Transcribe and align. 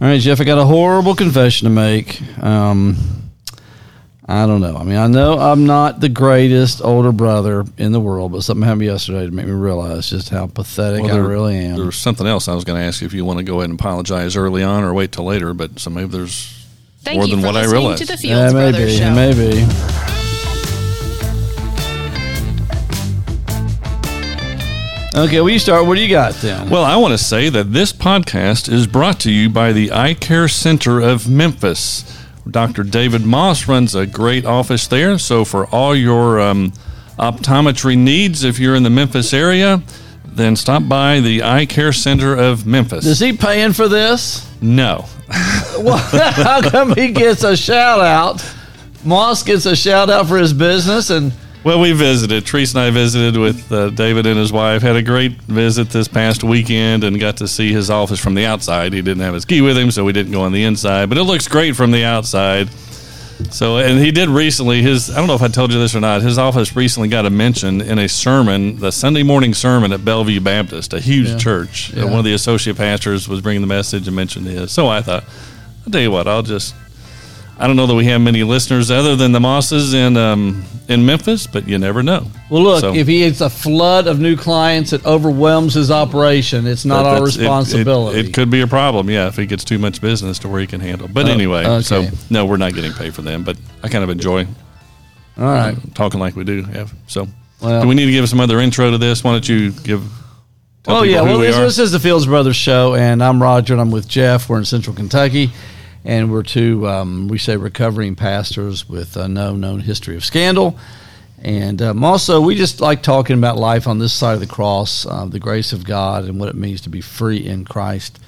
All 0.00 0.08
right, 0.08 0.20
Jeff, 0.20 0.40
I 0.40 0.44
got 0.44 0.58
a 0.58 0.64
horrible 0.64 1.14
confession 1.14 1.66
to 1.66 1.70
make. 1.70 2.20
Um, 2.42 2.96
I 4.26 4.46
don't 4.46 4.60
know. 4.62 4.76
I 4.76 4.84
mean, 4.84 4.96
I 4.96 5.08
know 5.08 5.38
I'm 5.38 5.66
not 5.66 6.00
the 6.00 6.08
greatest 6.08 6.80
older 6.82 7.12
brother 7.12 7.64
in 7.76 7.92
the 7.92 8.00
world, 8.00 8.32
but 8.32 8.42
something 8.42 8.64
happened 8.66 8.84
yesterday 8.84 9.26
to 9.26 9.30
make 9.32 9.44
me 9.44 9.52
realize 9.52 10.08
just 10.08 10.30
how 10.30 10.46
pathetic 10.46 11.02
Well, 11.02 11.14
I 11.16 11.18
really 11.18 11.56
am. 11.58 11.76
There's 11.76 11.96
something 11.96 12.26
else 12.26 12.48
I 12.48 12.54
was 12.54 12.64
going 12.64 12.80
to 12.80 12.86
ask 12.86 13.02
you 13.02 13.06
if 13.08 13.12
you 13.12 13.24
want 13.26 13.40
to 13.40 13.44
go 13.44 13.56
ahead 13.58 13.70
and 13.70 13.78
apologize 13.78 14.36
early 14.36 14.62
on 14.62 14.84
or 14.84 14.94
wait 14.94 15.12
till 15.12 15.24
later, 15.24 15.52
but 15.52 15.78
so 15.78 15.90
maybe 15.90 16.08
there's 16.08 16.66
Thank 17.02 17.16
more 17.18 17.26
you 17.26 17.32
than 17.36 17.40
for 17.42 17.48
what 17.48 17.56
I 17.56 17.64
realized. 17.70 18.06
to 18.06 18.16
the 18.16 18.26
Yeah, 18.26 18.48
Fields 18.48 18.52
Brothers 18.54 18.78
maybe, 18.78 18.96
show. 18.98 19.14
maybe. 19.66 20.19
Okay, 25.12 25.40
well, 25.40 25.50
you 25.50 25.58
start. 25.58 25.86
What 25.86 25.96
do 25.96 26.02
you 26.02 26.08
got 26.08 26.34
then? 26.34 26.70
Well, 26.70 26.84
I 26.84 26.94
want 26.96 27.12
to 27.12 27.18
say 27.18 27.48
that 27.48 27.72
this 27.72 27.92
podcast 27.92 28.72
is 28.72 28.86
brought 28.86 29.18
to 29.20 29.30
you 29.32 29.50
by 29.50 29.72
the 29.72 29.90
Eye 29.90 30.14
Care 30.14 30.46
Center 30.46 31.00
of 31.00 31.28
Memphis. 31.28 32.16
Dr. 32.48 32.84
David 32.84 33.26
Moss 33.26 33.66
runs 33.66 33.94
a 33.96 34.06
great 34.06 34.44
office 34.44 34.86
there. 34.86 35.18
So, 35.18 35.44
for 35.44 35.66
all 35.66 35.96
your 35.96 36.38
um, 36.40 36.72
optometry 37.18 37.98
needs, 37.98 38.44
if 38.44 38.60
you're 38.60 38.76
in 38.76 38.84
the 38.84 38.90
Memphis 38.90 39.34
area, 39.34 39.82
then 40.24 40.54
stop 40.54 40.88
by 40.88 41.18
the 41.18 41.42
Eye 41.42 41.66
Care 41.66 41.92
Center 41.92 42.36
of 42.36 42.64
Memphis. 42.64 43.04
Is 43.04 43.18
he 43.18 43.32
paying 43.32 43.72
for 43.72 43.88
this? 43.88 44.48
no. 44.62 45.06
Well, 45.80 45.96
how 45.96 46.60
come 46.68 46.94
he 46.94 47.10
gets 47.10 47.42
a 47.42 47.56
shout 47.56 48.00
out? 48.00 48.44
Moss 49.02 49.42
gets 49.42 49.64
a 49.64 49.74
shout 49.74 50.10
out 50.10 50.26
for 50.28 50.36
his 50.36 50.52
business, 50.52 51.08
and 51.08 51.32
Well, 51.62 51.78
we 51.78 51.92
visited. 51.92 52.46
Teresa 52.46 52.78
and 52.78 52.86
I 52.86 52.90
visited 52.90 53.36
with 53.38 53.70
uh, 53.70 53.90
David 53.90 54.24
and 54.26 54.38
his 54.38 54.50
wife. 54.50 54.80
Had 54.80 54.96
a 54.96 55.02
great 55.02 55.32
visit 55.42 55.90
this 55.90 56.08
past 56.08 56.42
weekend 56.42 57.04
and 57.04 57.20
got 57.20 57.36
to 57.38 57.48
see 57.48 57.70
his 57.70 57.90
office 57.90 58.18
from 58.18 58.34
the 58.34 58.46
outside. 58.46 58.94
He 58.94 59.02
didn't 59.02 59.22
have 59.22 59.34
his 59.34 59.44
key 59.44 59.60
with 59.60 59.76
him, 59.76 59.90
so 59.90 60.02
we 60.04 60.12
didn't 60.14 60.32
go 60.32 60.40
on 60.40 60.52
the 60.52 60.64
inside. 60.64 61.10
But 61.10 61.18
it 61.18 61.24
looks 61.24 61.48
great 61.48 61.76
from 61.76 61.90
the 61.90 62.02
outside. 62.04 62.70
So, 63.50 63.76
and 63.76 63.98
he 63.98 64.10
did 64.10 64.30
recently. 64.30 64.80
His 64.80 65.10
I 65.10 65.16
don't 65.16 65.26
know 65.26 65.34
if 65.34 65.42
I 65.42 65.48
told 65.48 65.70
you 65.70 65.78
this 65.78 65.94
or 65.94 66.00
not. 66.00 66.22
His 66.22 66.38
office 66.38 66.74
recently 66.76 67.08
got 67.10 67.26
a 67.26 67.30
mention 67.30 67.82
in 67.82 67.98
a 67.98 68.08
sermon, 68.08 68.78
the 68.78 68.90
Sunday 68.92 69.22
morning 69.22 69.52
sermon 69.52 69.92
at 69.92 70.02
Bellevue 70.04 70.40
Baptist, 70.40 70.94
a 70.94 71.00
huge 71.00 71.28
Yeah. 71.28 71.36
church. 71.38 71.92
Yeah. 71.92 72.04
one 72.04 72.18
of 72.18 72.24
the 72.24 72.32
associate 72.34 72.76
pastors 72.78 73.28
was 73.28 73.42
bringing 73.42 73.60
the 73.60 73.66
message 73.66 74.06
and 74.06 74.16
mentioned 74.16 74.46
his. 74.46 74.72
So 74.72 74.88
I 74.88 75.02
thought, 75.02 75.24
I'll 75.86 75.92
tell 75.92 76.00
you 76.02 76.10
what, 76.10 76.26
I'll 76.26 76.42
just. 76.42 76.74
I 77.62 77.66
don't 77.66 77.76
know 77.76 77.86
that 77.86 77.94
we 77.94 78.06
have 78.06 78.20
many 78.22 78.42
listeners 78.42 78.90
other 78.90 79.14
than 79.16 79.32
the 79.32 79.40
Mosses 79.40 79.92
in 79.92 80.16
um, 80.16 80.64
in 80.88 81.04
Memphis, 81.04 81.46
but 81.46 81.68
you 81.68 81.78
never 81.78 82.02
know. 82.02 82.26
well, 82.48 82.62
look, 82.62 82.80
So- 82.80 82.94
if 82.94 83.06
he 83.06 83.18
gets 83.20 83.40
a 83.42 83.50
flood 83.50 84.06
of 84.06 84.18
new 84.18 84.34
clients 84.36 84.90
that 84.90 85.04
overwhelms 85.06 85.74
his 85.74 85.90
operation, 85.90 86.66
it's 86.66 86.84
not 86.86 87.04
our 87.06 87.14
that's- 87.16 87.36
it- 87.36 87.40
it- 87.40 87.42
responsibility. 87.42 88.20
It, 88.20 88.32
could 88.34 88.50
be 88.50 88.62
a 88.62 88.66
problem, 88.66 89.10
yeah, 89.10 89.28
if 89.28 89.36
he 89.36 89.44
gets 89.46 89.62
too 89.62 89.78
much 89.78 90.00
business 90.00 90.38
to 90.40 90.48
where 90.48 90.60
he 90.60 90.66
can 90.66 90.80
handle. 90.80 91.06
But 91.06 91.26
Oh, 91.26 91.32
anyway, 91.32 91.82
so 91.82 92.06
no, 92.30 92.46
we're 92.46 92.56
not 92.56 92.74
getting 92.74 92.92
paid 92.92 93.14
for 93.14 93.22
them. 93.22 93.44
But 93.44 93.56
I 93.84 93.88
kind 93.88 94.02
of 94.02 94.10
enjoy 94.10 94.46
All 95.38 95.44
right. 95.44 95.76
talking 95.94 96.18
like 96.18 96.34
we 96.36 96.44
do. 96.44 96.66
Yeah. 96.74 96.86
So, 97.06 97.28
Well- 97.60 97.82
do 97.82 97.88
we 97.88 97.94
need 97.94 98.06
to 98.06 98.12
give 98.12 98.28
some 98.28 98.40
other 98.40 98.58
intro 98.58 98.90
to 98.90 98.98
this? 98.98 99.22
Why 99.22 99.32
don't 99.32 99.48
you 99.48 99.70
give? 99.72 100.02
tell 100.82 100.96
Oh 100.96 101.02
yeah, 101.02 101.20
well 101.20 101.38
we 101.38 101.46
this, 101.46 101.56
this 101.56 101.78
is 101.78 101.92
the 101.92 102.00
Fields 102.00 102.24
Brothers 102.26 102.56
show, 102.56 102.94
and 102.94 103.22
I'm 103.22 103.40
Roger, 103.42 103.74
and 103.74 103.80
I'm 103.82 103.90
with 103.90 104.08
Jeff. 104.08 104.48
We're 104.48 104.58
in 104.58 104.64
Central 104.64 104.96
Kentucky, 104.96 105.52
and 106.04 106.30
we're 106.32 106.42
two 106.42 106.86
um, 106.88 107.28
we 107.28 107.38
say 107.38 107.56
recovering 107.56 108.14
pastors 108.16 108.88
with 108.88 109.16
a 109.16 109.28
no 109.28 109.54
known 109.54 109.80
history 109.80 110.16
of 110.16 110.24
scandal, 110.24 110.78
and 111.42 111.80
um, 111.82 112.04
also 112.04 112.40
we 112.40 112.54
just 112.54 112.80
like 112.80 113.02
talking 113.02 113.36
about 113.38 113.56
life 113.58 113.86
on 113.86 113.98
this 113.98 114.12
side 114.12 114.34
of 114.34 114.40
the 114.40 114.46
cross, 114.46 115.06
uh, 115.06 115.24
the 115.26 115.38
grace 115.40 115.72
of 115.72 115.84
God, 115.84 116.24
and 116.24 116.38
what 116.40 116.48
it 116.48 116.54
means 116.56 116.80
to 116.82 116.88
be 116.88 117.00
free 117.00 117.38
in 117.46 117.64
Christ. 117.64 118.18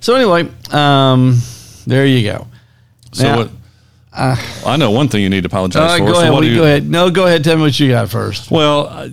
So 0.00 0.14
anyway, 0.14 0.48
um, 0.70 1.38
there 1.86 2.06
you 2.06 2.30
go. 2.30 2.46
so 3.12 3.22
now- 3.24 3.36
what? 3.38 3.50
I 4.16 4.76
know 4.76 4.92
one 4.92 5.08
thing 5.08 5.22
you 5.22 5.28
need 5.28 5.40
to 5.42 5.48
apologize 5.48 5.90
Uh, 5.92 5.98
for. 5.98 6.06
go 6.06 6.12
so 6.14 6.20
ahead. 6.38 6.44
you, 6.44 6.54
go 6.54 6.62
ahead. 6.62 6.88
No, 6.88 7.10
go 7.10 7.26
ahead. 7.26 7.42
Tell 7.42 7.56
me 7.56 7.62
what 7.62 7.80
you 7.80 7.88
got 7.88 8.08
first. 8.10 8.48
Well, 8.48 8.86
uh, 8.86 9.08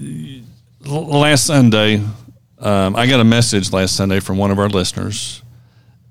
last 0.85 1.45
Sunday, 1.47 2.03
um, 2.59 2.95
I 2.95 3.07
got 3.07 3.19
a 3.19 3.23
message 3.23 3.73
last 3.73 3.95
Sunday 3.95 4.19
from 4.19 4.37
one 4.37 4.51
of 4.51 4.59
our 4.59 4.69
listeners, 4.69 5.41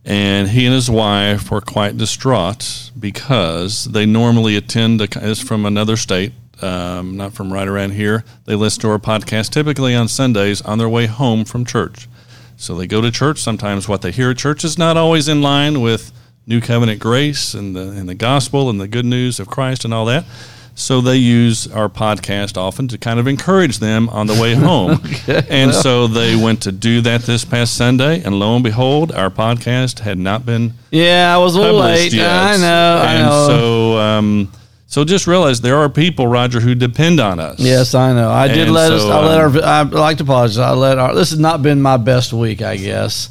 and 0.05 0.49
he 0.49 0.65
and 0.65 0.75
his 0.75 0.91
wife 0.91 1.51
were 1.51 1.61
quite 1.61 1.97
distraught 1.97 2.91
because 2.99 3.85
they 3.85 4.07
normally 4.07 4.57
attend. 4.57 5.01
A, 5.01 5.09
it's 5.31 5.41
from 5.41 5.67
another 5.67 5.97
state, 5.97 6.33
um, 6.63 7.17
not 7.17 7.35
from 7.35 7.53
right 7.53 7.69
around 7.69 7.93
here. 7.93 8.25
They 8.47 8.55
listen 8.55 8.81
to 8.83 8.91
our 8.91 8.99
podcast 8.99 9.51
typically 9.51 9.95
on 9.95 10.09
Sundays 10.09 10.63
on 10.63 10.79
their 10.79 10.89
way 10.89 11.07
home 11.07 11.45
from 11.45 11.65
church. 11.65 12.09
So 12.57 12.75
they 12.75 12.87
go 12.87 13.01
to 13.01 13.11
church. 13.11 13.39
Sometimes 13.39 13.89
what 13.89 14.03
they 14.03 14.11
hear 14.11 14.31
at 14.31 14.39
church 14.39 14.65
is 14.65 14.77
not 14.77 14.97
always 14.97 15.29
in 15.29 15.43
line 15.43 15.81
with 15.81 16.13
New 16.47 16.61
Covenant 16.61 17.01
grace 17.01 17.55
and 17.55 17.77
the 17.77 17.91
and 17.91 18.09
the 18.09 18.15
gospel 18.15 18.71
and 18.71 18.81
the 18.81 18.89
good 18.89 19.05
news 19.05 19.39
of 19.39 19.49
Christ 19.49 19.85
and 19.85 19.95
all 19.95 20.07
that. 20.07 20.25
So 20.81 21.01
they 21.03 21.17
use 21.17 21.67
our 21.67 21.89
podcast 21.91 22.57
often 22.57 22.89
to 22.89 22.97
kind 22.99 23.21
of 23.21 23.27
encourage 23.27 23.79
them 23.81 24.09
on 24.09 24.27
the 24.27 24.33
way 24.41 24.55
home. 24.69 25.01
and 25.51 25.75
so 25.75 26.07
they 26.07 26.35
went 26.37 26.63
to 26.63 26.73
do 26.73 27.01
that 27.03 27.23
this 27.23 27.45
past 27.45 27.77
Sunday, 27.77 28.23
and 28.23 28.39
lo 28.39 28.55
and 28.55 28.65
behold, 28.65 29.13
our 29.13 29.29
podcast 29.31 30.01
had 30.01 30.19
not 30.19 30.47
been 30.47 30.73
Yeah, 30.91 31.35
I 31.35 31.39
was 31.39 31.55
a 31.55 31.61
little 31.61 31.81
late. 31.81 32.13
yet. 32.13 32.27
I 32.31 32.57
know. 32.57 33.03
I 33.07 33.19
know. 33.19 33.47
so 33.47 33.99
um, 33.99 34.53
so 34.87 35.05
just 35.05 35.27
realize 35.27 35.61
there 35.61 35.77
are 35.77 35.89
people, 35.89 36.27
Roger, 36.27 36.59
who 36.61 36.75
depend 36.75 37.21
on 37.21 37.39
us. 37.39 37.61
Yes, 37.61 37.95
I 37.95 38.13
know. 38.13 38.29
I 38.31 38.49
did 38.49 38.67
And 38.69 38.73
let 38.73 38.91
us. 38.91 39.05
I 39.05 39.21
let 39.25 39.41
um, 39.41 39.57
our. 39.57 39.63
I 39.63 39.83
like 39.83 40.17
to 40.17 40.25
apologize. 40.25 40.59
I 40.59 40.73
let 40.73 40.99
our. 40.99 41.15
This 41.15 41.31
has 41.31 41.39
not 41.39 41.63
been 41.63 41.81
my 41.83 41.97
best 41.99 42.33
week, 42.33 42.63
I 42.63 42.77
guess. 42.77 43.29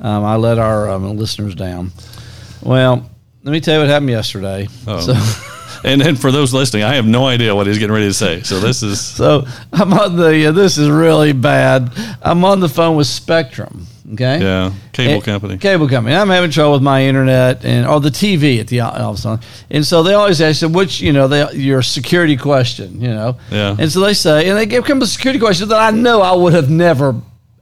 Um, 0.00 0.22
I 0.24 0.36
let 0.36 0.58
our 0.58 0.88
um, 0.90 1.16
listeners 1.16 1.54
down. 1.54 1.92
Well, 2.62 3.10
let 3.42 3.52
me 3.52 3.60
tell 3.60 3.74
you 3.74 3.80
what 3.80 3.88
happened 3.88 4.10
yesterday. 4.10 4.68
Oh. 4.86 5.00
So, 5.00 5.14
And 5.84 6.02
and 6.02 6.20
for 6.20 6.30
those 6.30 6.52
listening, 6.52 6.82
I 6.82 6.94
have 6.94 7.06
no 7.06 7.26
idea 7.26 7.54
what 7.54 7.66
he's 7.66 7.78
getting 7.78 7.94
ready 7.94 8.08
to 8.08 8.14
say. 8.14 8.42
So 8.42 8.60
this 8.60 8.82
is 8.82 9.00
so 9.00 9.46
I'm 9.72 9.92
on 9.92 10.16
the. 10.16 10.46
Uh, 10.46 10.52
this 10.52 10.78
is 10.78 10.88
really 10.90 11.32
bad. 11.32 11.90
I'm 12.22 12.44
on 12.44 12.60
the 12.60 12.68
phone 12.68 12.96
with 12.96 13.06
Spectrum. 13.06 13.86
Okay. 14.12 14.40
yeah, 14.40 14.72
cable 14.92 15.14
And- 15.14 15.24
company. 15.24 15.58
Cable 15.58 15.88
company. 15.88 16.16
I'm 16.16 16.28
having 16.30 16.50
trouble 16.50 16.72
with 16.72 16.82
my 16.82 17.04
internet 17.04 17.64
and 17.64 17.86
or 17.86 18.00
the 18.00 18.08
TV 18.10 18.58
at 18.58 18.66
the 18.66 18.80
office. 18.80 19.24
And 19.70 19.86
so 19.86 20.02
they 20.02 20.14
always 20.14 20.40
ask, 20.40 20.62
which 20.68 21.00
you 21.00 21.12
know, 21.12 21.28
they, 21.28 21.52
your 21.52 21.80
security 21.80 22.36
question, 22.36 23.00
you 23.00 23.08
know. 23.08 23.38
Yeah. 23.52 23.76
And 23.78 23.90
so 23.90 24.00
they 24.00 24.14
say, 24.14 24.48
and 24.48 24.58
they 24.58 24.66
give 24.66 24.84
come 24.84 25.00
a 25.00 25.06
security 25.06 25.38
question 25.38 25.68
that 25.68 25.78
I 25.80 25.96
know 25.96 26.22
I 26.22 26.32
would 26.34 26.54
have 26.54 26.68
never 26.68 27.14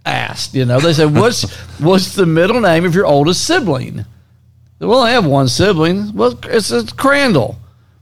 asked. 0.07 0.55
You 0.55 0.65
know, 0.65 0.81
they 0.81 0.95
say, 0.95 1.05
what's 1.05 1.43
what's 1.79 2.15
the 2.15 2.25
middle 2.25 2.61
name 2.63 2.87
of 2.87 2.95
your 2.95 3.05
oldest 3.05 3.45
sibling? 3.45 4.07
Well, 4.81 5.01
I 5.03 5.11
have 5.11 5.27
one 5.27 5.49
sibling. 5.49 6.15
Well, 6.15 6.39
it's, 6.45 6.71
it's 6.71 6.93
Crandall. 6.93 7.59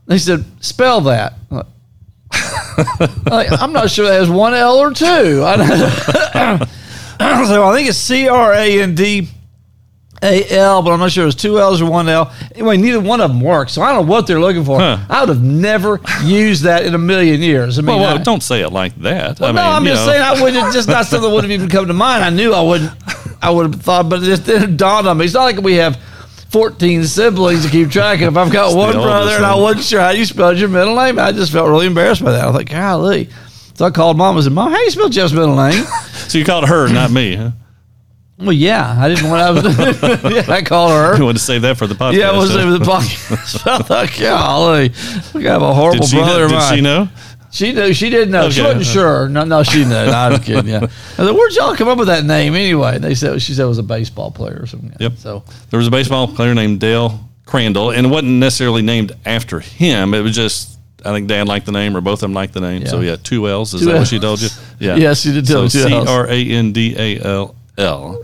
They 0.07 0.17
said, 0.17 0.45
spell 0.61 1.01
that. 1.01 1.33
I'm 1.51 1.57
like, 1.57 3.25
like, 3.25 3.61
I'm 3.61 3.73
not 3.73 3.89
sure 3.91 4.07
that 4.07 4.13
has 4.19 4.29
one 4.29 4.53
L 4.53 4.77
or 4.77 4.93
two. 4.93 5.43
I 5.43 5.57
don't- 5.57 6.67
so 7.47 7.63
I 7.67 7.75
think 7.75 7.89
it's 7.89 7.97
C 7.97 8.27
R 8.29 8.53
A 8.53 8.81
N 8.81 8.95
D 8.95 9.27
A 10.21 10.49
L, 10.51 10.81
but 10.81 10.91
I'm 10.91 10.99
not 10.99 11.11
sure 11.11 11.23
it 11.23 11.25
was 11.27 11.35
two 11.35 11.59
L's 11.59 11.81
or 11.81 11.89
one 11.89 12.07
L. 12.07 12.33
Anyway, 12.53 12.77
neither 12.77 12.99
one 12.99 13.19
of 13.21 13.29
them 13.31 13.41
worked, 13.41 13.71
so 13.71 13.81
I 13.81 13.91
don't 13.91 14.05
know 14.05 14.11
what 14.11 14.27
they're 14.27 14.39
looking 14.39 14.63
for. 14.63 14.79
Huh. 14.79 14.97
I 15.09 15.21
would 15.21 15.29
have 15.29 15.43
never 15.43 15.99
used 16.23 16.63
that 16.63 16.85
in 16.85 16.93
a 16.93 16.97
million 16.99 17.41
years. 17.41 17.77
I 17.77 17.81
mean, 17.81 17.95
Well, 17.95 17.99
well, 17.99 18.19
I- 18.19 18.23
don't 18.23 18.43
say 18.43 18.61
it 18.61 18.69
like 18.71 18.95
that. 19.01 19.39
well, 19.39 19.49
I 19.49 19.51
no, 19.53 19.61
mean, 19.63 19.71
I'm 19.73 19.83
you 19.83 19.89
just 19.91 20.05
know. 20.05 20.11
saying 20.13 20.21
I 20.23 20.41
would 20.41 20.53
have 20.53 20.73
just 20.73 20.87
not 20.87 21.05
something 21.05 21.29
that 21.29 21.35
would 21.35 21.43
have 21.43 21.51
even 21.51 21.69
come 21.69 21.87
to 21.87 21.93
mind. 21.93 22.23
I 22.23 22.29
knew 22.29 22.53
I 22.53 22.61
wouldn't. 22.61 22.91
I 23.41 23.49
would 23.51 23.73
have 23.73 23.81
thought, 23.81 24.09
but 24.09 24.21
it 24.21 24.25
just 24.25 24.45
didn't 24.45 24.77
dawn 24.77 25.05
on 25.07 25.17
me. 25.17 25.25
It's 25.25 25.33
not 25.33 25.43
like 25.43 25.57
we 25.57 25.75
have 25.75 25.99
14 26.49 27.03
siblings 27.03 27.65
to 27.65 27.71
keep 27.71 27.89
track 27.89 28.21
of. 28.21 28.37
I've 28.37 28.51
got 28.51 28.75
one 28.75 28.93
brother, 28.93 29.35
and 29.35 29.45
I 29.45 29.55
wasn't 29.55 29.85
sure 29.85 29.99
how 29.99 30.11
you 30.11 30.25
spelled 30.25 30.57
your 30.57 30.69
middle 30.69 30.95
name. 30.95 31.19
I 31.19 31.31
just 31.31 31.51
felt 31.51 31.67
really 31.67 31.87
embarrassed 31.87 32.23
by 32.23 32.31
that. 32.31 32.43
I 32.43 32.47
was 32.47 32.55
like, 32.55 32.69
golly. 32.69 33.29
So 33.73 33.85
I 33.85 33.91
called 33.91 34.17
mom 34.17 34.35
and 34.35 34.43
said, 34.43 34.53
Mom, 34.53 34.71
how 34.71 34.77
do 34.77 34.83
you 34.83 34.91
spell 34.91 35.09
Jeff's 35.09 35.33
middle 35.33 35.55
name? 35.55 35.83
So 36.27 36.37
you 36.37 36.43
called 36.43 36.67
her, 36.67 36.91
not 36.91 37.09
me. 37.09 37.35
Huh? 37.35 37.51
well, 38.37 38.51
yeah, 38.51 38.97
I 38.99 39.07
didn't 39.07 39.29
want. 39.29 39.41
I 39.41 39.51
was. 39.51 39.63
yeah, 40.47 40.53
I 40.53 40.61
called 40.61 40.91
her. 40.91 41.17
You 41.17 41.23
want 41.23 41.37
to 41.37 41.43
save 41.43 41.61
that 41.61 41.77
for 41.77 41.87
the 41.87 41.95
podcast? 41.95 42.17
Yeah, 42.17 42.31
I 42.31 42.37
was 42.37 42.51
huh? 42.51 42.59
over 42.59 42.77
the 42.77 42.83
podcast. 42.83 43.65
I 43.67 43.77
thought, 43.77 44.19
golly, 44.19 44.91
we 45.33 45.45
have 45.45 45.61
a 45.61 45.73
horrible 45.73 46.05
Did 46.05 46.15
brother 46.15 46.49
know, 46.49 46.59
did 46.59 46.75
she 46.75 46.81
know? 46.81 47.07
She 47.51 47.71
knew. 47.73 47.93
She 47.93 48.09
didn't 48.09 48.31
know. 48.31 48.49
She 48.49 48.61
wasn't 48.61 48.85
sure. 48.85 49.29
No, 49.29 49.43
no, 49.45 49.63
she 49.63 49.85
knew. 49.85 49.95
I 49.95 50.29
was 50.29 50.39
kidding. 50.39 50.67
Yeah. 50.67 50.83
I 50.83 50.87
said, 50.87 51.31
"Where'd 51.31 51.55
y'all 51.55 51.75
come 51.75 51.87
up 51.87 51.97
with 51.97 52.07
that 52.07 52.25
name 52.25 52.55
anyway?" 52.55 52.97
They 52.99 53.15
said 53.15 53.41
she 53.41 53.53
said 53.53 53.63
it 53.63 53.67
was 53.67 53.77
a 53.77 53.83
baseball 53.83 54.31
player 54.31 54.59
or 54.61 54.67
something. 54.67 54.93
Yep. 54.99 55.13
So 55.17 55.43
There 55.69 55.77
was 55.77 55.87
a 55.87 55.91
baseball 55.91 56.27
player 56.27 56.53
named 56.53 56.79
Del 56.81 57.27
Crandall, 57.45 57.91
and 57.91 58.05
it 58.05 58.09
wasn't 58.09 58.33
necessarily 58.33 58.81
named 58.81 59.13
after 59.25 59.59
him. 59.61 60.13
It 60.13 60.21
was 60.21 60.35
just, 60.35 60.77
I 61.05 61.11
think 61.13 61.27
Dad 61.29 61.47
liked 61.47 61.65
the 61.65 61.71
name, 61.71 61.95
or 61.95 62.01
both 62.01 62.15
of 62.15 62.19
them 62.21 62.33
liked 62.33 62.53
the 62.53 62.59
name. 62.61 62.85
So 62.85 62.99
Yeah. 62.99 63.11
yeah, 63.11 63.15
two 63.23 63.47
L's. 63.47 63.73
Is 63.73 63.81
Two 63.81 63.87
that 63.87 63.99
what 63.99 64.07
she 64.07 64.19
told 64.19 64.41
you? 64.41 64.49
Yeah. 64.79 64.95
Yes, 64.97 65.21
she 65.21 65.31
did 65.31 65.45
tell 65.47 65.63
me 65.63 65.69
so 65.69 65.87
two 65.87 65.95
Ls. 65.95 66.05
C 66.07 66.11
R 66.13 66.27
A 66.29 66.45
N 66.49 66.73
D 66.73 66.95
A 66.97 67.19
L 67.25 67.55
L. 67.77 68.21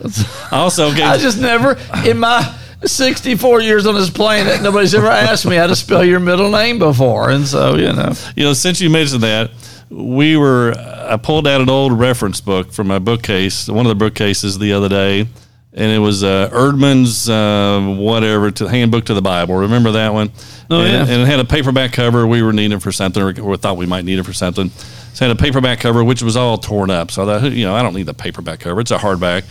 I 0.52 0.58
also 0.58 0.92
gave. 0.92 1.04
I 1.06 1.18
just 1.18 1.40
never 1.40 1.78
in 2.06 2.18
my 2.20 2.42
64 2.86 3.62
years 3.62 3.86
on 3.86 3.96
this 3.96 4.10
planet, 4.10 4.62
nobody's 4.62 4.94
ever 4.94 5.08
asked 5.08 5.46
me 5.46 5.56
how 5.56 5.68
to 5.68 5.76
spell 5.76 6.04
your 6.04 6.20
middle 6.20 6.52
name 6.52 6.80
before, 6.80 7.30
and 7.30 7.48
so 7.48 7.76
you 7.76 7.94
know. 7.94 8.14
you 8.36 8.44
know, 8.44 8.54
since 8.54 8.82
you 8.82 8.90
mentioned 8.90 9.24
that, 9.24 9.52
we 9.90 10.38
were. 10.38 10.74
I 10.78 11.18
pulled 11.18 11.48
out 11.48 11.62
an 11.62 11.70
old 11.70 11.98
reference 11.98 12.42
book 12.42 12.72
from 12.72 12.88
my 12.88 13.00
bookcase, 13.00 13.68
one 13.68 13.86
of 13.86 13.90
the 13.90 13.96
bookcases 13.96 14.58
the 14.58 14.74
other 14.74 14.90
day, 14.90 15.28
and 15.74 15.92
it 15.92 16.00
was 16.00 16.24
uh, 16.24 16.50
Eerdmans' 16.52 17.30
uh, 17.30 17.96
whatever 17.96 18.52
to 18.52 18.68
handbook 18.68 19.06
to 19.06 19.14
the 19.14 19.22
Bible. 19.22 19.56
Remember 19.56 19.92
that 19.92 20.14
one? 20.14 20.32
Oh, 20.70 20.82
and, 20.82 20.92
yeah. 20.92 21.14
and 21.14 21.22
it 21.22 21.26
had 21.26 21.40
a 21.40 21.46
paperback 21.46 21.94
cover. 21.94 22.26
We 22.26 22.42
were 22.42 22.54
needing 22.54 22.80
for 22.80 22.92
something, 22.92 23.22
or, 23.40 23.58
thought 23.58 23.78
we 23.78 23.86
might 23.86 24.06
need 24.06 24.20
it 24.20 24.24
for 24.24 24.34
something. 24.34 24.70
So 24.70 25.26
it 25.26 25.28
had 25.28 25.38
a 25.38 25.42
paperback 25.42 25.80
cover, 25.80 26.04
which 26.04 26.24
was 26.24 26.36
all 26.36 26.58
torn 26.58 26.90
up. 26.90 27.12
So 27.12 27.24
I 27.24 27.40
thought, 27.40 27.52
you 27.52 27.66
know, 27.66 27.76
I 27.76 27.82
don't 27.82 27.94
need 27.94 28.08
the 28.08 28.14
paperback 28.14 28.62
cover. 28.62 28.82
It's 28.82 28.92
a 28.92 28.98
hardback, 28.98 29.44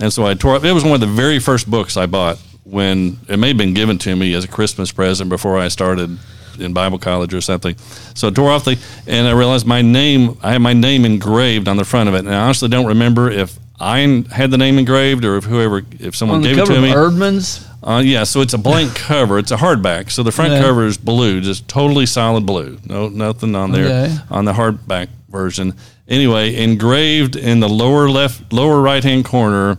and 0.00 0.12
so 0.12 0.26
I 0.26 0.34
tore 0.34 0.56
up. 0.56 0.64
It 0.64 0.72
was 0.72 0.84
one 0.84 0.94
of 0.94 1.00
the 1.00 1.06
very 1.06 1.38
first 1.38 1.70
books 1.70 1.96
I 1.96 2.06
bought 2.06 2.38
when 2.70 3.18
it 3.28 3.38
may 3.38 3.48
have 3.48 3.56
been 3.58 3.74
given 3.74 3.98
to 3.98 4.14
me 4.16 4.32
as 4.34 4.44
a 4.44 4.48
Christmas 4.48 4.92
present 4.92 5.28
before 5.28 5.58
I 5.58 5.68
started 5.68 6.18
in 6.58 6.72
Bible 6.72 6.98
college 6.98 7.32
or 7.34 7.40
something. 7.40 7.74
So 8.14 8.28
I 8.28 8.30
tore 8.30 8.50
off 8.50 8.64
the, 8.64 8.78
and 9.06 9.26
I 9.26 9.32
realized 9.32 9.66
my 9.66 9.82
name, 9.82 10.38
I 10.42 10.52
had 10.52 10.60
my 10.62 10.72
name 10.72 11.04
engraved 11.04 11.68
on 11.68 11.76
the 11.76 11.84
front 11.84 12.08
of 12.08 12.14
it. 12.14 12.18
And 12.20 12.30
I 12.34 12.38
honestly 12.44 12.68
don't 12.68 12.86
remember 12.86 13.30
if 13.30 13.58
I 13.80 14.00
had 14.30 14.50
the 14.50 14.58
name 14.58 14.78
engraved 14.78 15.24
or 15.24 15.36
if 15.36 15.44
whoever, 15.44 15.82
if 15.98 16.14
someone 16.14 16.38
On 16.38 16.42
gave 16.42 16.58
it 16.58 16.66
to 16.66 16.80
me. 16.80 16.90
Eerdmans'. 16.90 17.66
Uh, 17.82 18.02
yeah, 18.04 18.24
so 18.24 18.42
it's 18.42 18.52
a 18.52 18.58
blank 18.58 18.94
cover. 18.94 19.38
It's 19.38 19.50
a 19.52 19.56
hardback. 19.56 20.10
So 20.10 20.22
the 20.22 20.32
front 20.32 20.52
Yeah. 20.52 20.60
cover 20.60 20.84
is 20.86 20.98
blue, 20.98 21.40
just 21.40 21.66
totally 21.66 22.04
solid 22.06 22.44
blue. 22.44 22.78
No, 22.84 23.08
nothing 23.08 23.54
on 23.56 23.72
there 23.72 23.86
Okay. 23.86 24.16
on 24.30 24.44
the 24.44 24.52
hardback 24.52 25.08
version. 25.30 25.74
Anyway, 26.08 26.54
engraved 26.62 27.36
in 27.36 27.60
the 27.60 27.68
lower 27.70 28.10
left, 28.10 28.52
lower 28.52 28.82
right 28.82 29.02
hand 29.02 29.24
corner 29.24 29.78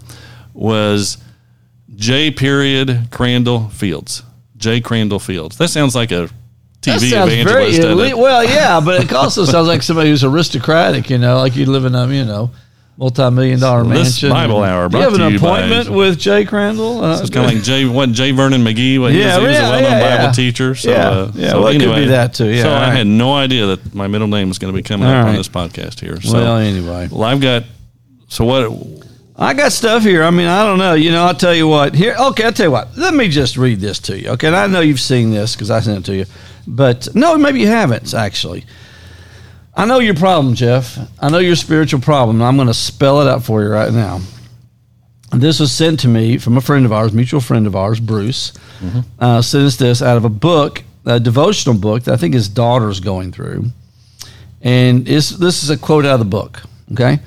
was 0.54 1.18
J. 1.96 2.32
Period 2.32 3.08
Crandall 3.12 3.70
Fields. 3.70 4.24
J. 4.58 4.82
Crandall 4.82 5.20
Fields. 5.20 5.58
That 5.58 5.70
sounds 5.70 5.96
like 5.96 6.12
a 6.12 6.30
TV 6.82 7.12
very 7.12 7.42
evangelist. 7.42 7.80
elite. 7.82 8.18
Well, 8.18 8.44
yeah, 8.44 8.80
but 8.80 9.04
it 9.04 9.14
also 9.14 9.46
sounds 9.46 9.68
like 9.68 9.82
somebody 9.84 10.10
who's 10.10 10.24
aristocratic. 10.24 11.10
You 11.10 11.18
know, 11.18 11.38
like 11.38 11.56
you 11.56 11.66
live 11.66 11.86
in 11.86 11.94
a 11.96 12.08
you 12.08 12.26
know 12.26 12.52
multi-million 12.98 13.60
dollar 13.60 13.84
This 13.84 14.22
mansion. 14.22 14.30
Bible 14.30 14.64
hour 14.64 14.88
Do 14.90 14.98
you 14.98 15.04
have 15.04 15.14
an 15.14 15.34
you 15.34 15.40
by- 15.40 15.60
appointment 15.62 15.90
with 15.90 16.20
Jay 16.20 16.46
Crandall? 16.46 17.04
Uh, 17.04 17.20
It's 17.20 17.30
kind 17.32 17.48
of 17.48 17.54
like 17.56 17.64
Jay, 17.64 17.86
what 17.86 18.12
J. 18.12 18.32
Vernon 18.32 18.64
McGee. 18.64 19.00
What, 19.00 19.12
he 19.14 19.20
Yeah, 19.22 19.38
was, 19.38 19.42
he 19.42 19.48
was 19.48 19.56
yeah, 19.58 19.68
a 19.68 19.72
well-known 19.72 19.92
yeah, 19.92 20.00
Bible 20.18 20.24
yeah. 20.26 20.32
teacher. 20.32 20.76
So, 20.76 20.92
Yeah, 20.92 21.10
uh, 21.10 21.32
yeah, 21.34 21.50
so 21.50 21.60
well, 21.62 21.68
it 21.70 21.80
could 21.80 21.96
be 21.96 22.06
that 22.08 22.34
too, 22.36 22.48
yeah, 22.50 22.64
so 22.64 22.70
all 22.70 22.76
I 22.76 22.94
had 22.94 23.08
no 23.08 23.34
idea 23.34 23.66
that 23.68 23.96
my 23.96 24.08
middle 24.08 24.28
name 24.28 24.48
was 24.50 24.60
going 24.60 24.72
to 24.74 24.78
be 24.78 24.84
coming 24.84 25.08
All 25.08 25.14
up 25.16 25.28
on 25.28 25.36
this 25.36 25.48
podcast 25.50 26.00
here. 26.00 26.22
So, 26.22 26.34
well, 26.34 26.58
anyway, 26.58 27.08
well, 27.12 27.24
I've 27.24 27.42
got. 27.42 27.64
So 28.28 28.46
what? 28.46 29.00
I 29.36 29.54
got 29.54 29.72
stuff 29.72 30.04
here. 30.04 30.24
I 30.24 30.30
mean, 30.30 30.48
I 30.48 30.63
don't 30.66 30.78
know. 30.78 30.94
You 30.94 31.12
know, 31.12 31.24
I'll 31.24 31.36
tell 31.36 31.56
you 31.56 31.68
what. 31.68 31.95
Here, 31.95 32.16
okay, 32.19 32.44
I'll 32.44 32.51
tell 32.54 32.68
you 32.68 32.72
what. 32.72 32.95
Let 32.98 33.13
me 33.13 33.28
just 33.28 33.57
read 33.57 33.80
this 33.80 34.00
to 34.00 34.19
you. 34.19 34.30
Okay, 34.31 34.48
and 34.48 34.56
I 34.56 34.68
know 34.68 34.81
you've 34.81 35.00
seen 35.00 35.31
this 35.31 35.56
because 35.56 35.72
I 35.72 35.80
sent 35.80 36.00
it 36.00 36.06
to 36.06 36.16
you, 36.16 36.25
but 36.68 37.07
no, 37.16 37.38
maybe 37.38 37.62
you 37.62 37.68
haven't 37.68 38.13
actually. 38.13 38.66
I 39.74 39.86
know 39.86 40.00
your 40.00 40.16
problem, 40.16 40.54
Jeff. 40.54 40.98
I 41.19 41.30
know 41.30 41.38
your 41.39 41.56
spiritual 41.56 42.01
problem. 42.01 42.42
I'm 42.42 42.56
going 42.57 42.68
to 42.68 42.74
spell 42.74 43.22
it 43.22 43.28
out 43.28 43.44
for 43.44 43.63
you 43.63 43.69
right 43.69 43.92
now. 43.94 44.19
This 45.31 45.62
was 45.62 45.72
sent 45.72 46.01
to 46.01 46.10
me 46.10 46.38
from 46.38 46.57
a 46.57 46.62
friend 46.62 46.86
of 46.86 46.92
ours, 46.92 47.13
mutual 47.13 47.39
friend 47.39 47.66
of 47.66 47.75
ours, 47.75 48.01
Bruce. 48.01 48.51
Uh, 49.18 49.42
sent 49.42 49.63
us 49.66 49.78
this 49.78 50.01
out 50.01 50.18
of 50.18 50.25
a 50.25 50.30
book, 50.30 50.83
a 51.06 51.22
devotional 51.22 51.74
book 51.75 52.04
that 52.04 52.13
I 52.13 52.18
think 52.18 52.33
his 52.33 52.50
daughter's 52.50 53.00
going 53.00 53.31
through. 53.31 53.68
And 54.62 55.07
it's, 55.07 55.30
this 55.30 55.63
is 55.63 55.69
a 55.69 55.78
quote 55.78 56.06
out 56.06 56.16
of 56.16 56.19
the 56.19 56.25
book. 56.25 56.62
Okay. 56.92 57.19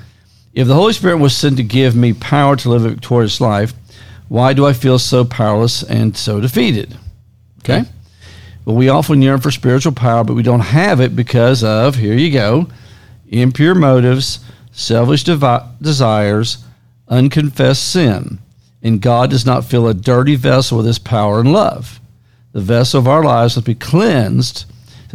If 0.55 0.67
the 0.67 0.73
Holy 0.73 0.93
Spirit 0.93 1.17
was 1.17 1.35
sent 1.35 1.57
to 1.57 1.63
give 1.63 1.97
me 1.97 2.13
power 2.13 2.55
to 2.55 2.69
live 2.69 2.85
a 2.85 2.89
victorious 2.89 3.41
life, 3.41 3.73
why 4.29 4.53
do 4.53 4.65
I 4.65 4.71
feel 4.71 4.97
so 4.97 5.25
powerless 5.25 5.83
and 5.83 6.15
so 6.15 6.39
defeated? 6.39 6.97
Okay. 7.59 7.83
Well, 8.63 8.77
we 8.77 8.87
often 8.87 9.21
yearn 9.21 9.41
for 9.41 9.51
spiritual 9.51 9.91
power, 9.91 10.23
but 10.23 10.33
we 10.33 10.43
don't 10.43 10.61
have 10.61 11.01
it 11.01 11.13
because 11.13 11.61
of, 11.61 11.95
here 11.95 12.15
you 12.15 12.31
go, 12.31 12.69
impure 13.27 13.75
motives, 13.75 14.39
selfish 14.71 15.25
devi- 15.25 15.65
desires, 15.81 16.63
unconfessed 17.09 17.91
sin. 17.91 18.39
And 18.81 19.01
God 19.01 19.31
does 19.31 19.45
not 19.45 19.65
fill 19.65 19.87
a 19.87 19.93
dirty 19.93 20.35
vessel 20.35 20.77
with 20.77 20.87
his 20.87 20.99
power 20.99 21.41
and 21.41 21.51
love. 21.51 21.99
The 22.53 22.61
vessel 22.61 22.99
of 22.99 23.07
our 23.09 23.23
lives 23.23 23.57
must 23.57 23.65
be 23.65 23.75
cleansed 23.75 24.65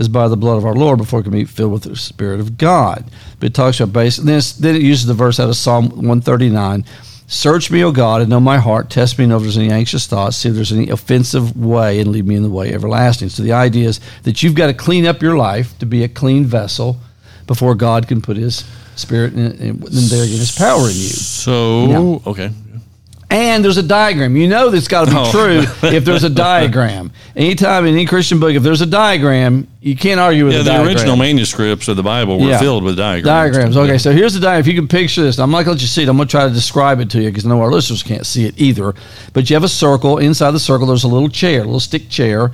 as 0.00 0.08
by 0.08 0.26
the 0.26 0.36
blood 0.36 0.56
of 0.56 0.64
our 0.64 0.74
Lord 0.74 0.98
before 0.98 1.20
it 1.20 1.24
can 1.24 1.32
be 1.32 1.44
filled 1.44 1.72
with 1.72 1.82
the 1.84 1.94
Spirit 1.94 2.40
of 2.40 2.56
God. 2.56 3.04
But 3.38 3.48
it 3.48 3.54
talks 3.54 3.78
about 3.78 3.92
basic. 3.92 4.24
Then, 4.24 4.40
then 4.58 4.74
it 4.74 4.82
uses 4.82 5.06
the 5.06 5.14
verse 5.14 5.38
out 5.38 5.50
of 5.50 5.56
Psalm 5.56 5.90
139. 5.90 6.84
Search 7.26 7.70
me, 7.70 7.84
O 7.84 7.92
God, 7.92 8.22
and 8.22 8.30
know 8.30 8.40
my 8.40 8.56
heart. 8.58 8.90
Test 8.90 9.18
me 9.18 9.24
and 9.24 9.30
know 9.30 9.36
if 9.36 9.42
there's 9.42 9.58
any 9.58 9.70
anxious 9.70 10.06
thoughts. 10.06 10.38
See 10.38 10.48
if 10.48 10.54
there's 10.54 10.72
any 10.72 10.88
offensive 10.88 11.56
way, 11.56 12.00
and 12.00 12.10
lead 12.10 12.26
me 12.26 12.34
in 12.34 12.42
the 12.42 12.48
way 12.50 12.72
everlasting. 12.72 13.28
So 13.28 13.42
the 13.42 13.52
idea 13.52 13.88
is 13.88 14.00
that 14.24 14.42
you've 14.42 14.56
got 14.56 14.66
to 14.66 14.74
clean 14.74 15.06
up 15.06 15.22
your 15.22 15.36
life 15.36 15.78
to 15.78 15.86
be 15.86 16.02
a 16.02 16.08
clean 16.08 16.44
vessel 16.44 16.96
before 17.46 17.74
God 17.74 18.08
can 18.08 18.20
put 18.22 18.36
His 18.36 18.64
Spirit 18.96 19.34
and, 19.34 19.60
and 19.60 19.82
there 19.82 20.24
again 20.24 20.38
His 20.38 20.56
power 20.56 20.80
in 20.88 20.96
you. 20.96 21.08
So 21.10 21.86
Yeah. 21.86 22.30
okay. 22.30 22.50
And 23.32 23.64
there's 23.64 23.76
a 23.76 23.82
diagram. 23.84 24.36
You 24.36 24.48
know 24.48 24.70
that's 24.70 24.88
got 24.88 25.04
to 25.04 25.10
be 25.12 25.16
Oh. 25.16 25.30
true 25.30 25.60
if 25.90 26.04
there's 26.04 26.24
a 26.24 26.28
diagram. 26.30 27.12
Anytime 27.36 27.86
in 27.86 27.94
any 27.94 28.04
Christian 28.04 28.40
book, 28.40 28.52
if 28.54 28.62
there's 28.64 28.80
a 28.80 28.86
diagram, 28.86 29.68
you 29.80 29.94
can't 29.96 30.18
argue 30.18 30.46
with 30.46 30.54
Yeah, 30.54 30.62
the 30.62 30.70
the 30.72 30.82
original 30.82 31.14
manuscripts 31.16 31.86
of 31.86 31.96
the 31.96 32.02
Bible 32.02 32.40
were 32.40 32.48
Yeah. 32.48 32.58
filled 32.58 32.82
with 32.82 32.96
diagrams. 32.96 33.24
Diagrams. 33.54 33.76
Okay, 33.76 33.98
so 33.98 34.10
here's 34.12 34.34
the 34.34 34.40
diagram. 34.40 34.60
If 34.60 34.66
you 34.66 34.74
can 34.74 34.88
picture 34.88 35.22
this, 35.22 35.38
I'm 35.38 35.50
not 35.52 35.58
going 35.58 35.66
to 35.66 35.70
let 35.70 35.80
you 35.80 35.86
see 35.86 36.02
it. 36.02 36.08
I'm 36.08 36.16
going 36.16 36.26
to 36.26 36.30
try 36.32 36.48
to 36.48 36.52
describe 36.52 36.98
it 36.98 37.08
to 37.10 37.22
you 37.22 37.28
because 37.30 37.46
I 37.46 37.50
know 37.50 37.60
our 37.62 37.70
listeners 37.70 38.02
can't 38.02 38.26
see 38.26 38.46
it 38.46 38.54
either. 38.58 38.94
But 39.32 39.48
you 39.48 39.54
have 39.54 39.62
a 39.64 39.68
circle. 39.68 40.18
Inside 40.18 40.50
the 40.50 40.58
circle, 40.58 40.88
there's 40.88 41.04
a 41.04 41.08
little 41.08 41.28
chair, 41.28 41.60
a 41.60 41.64
little 41.64 41.78
stick 41.78 42.08
chair. 42.08 42.50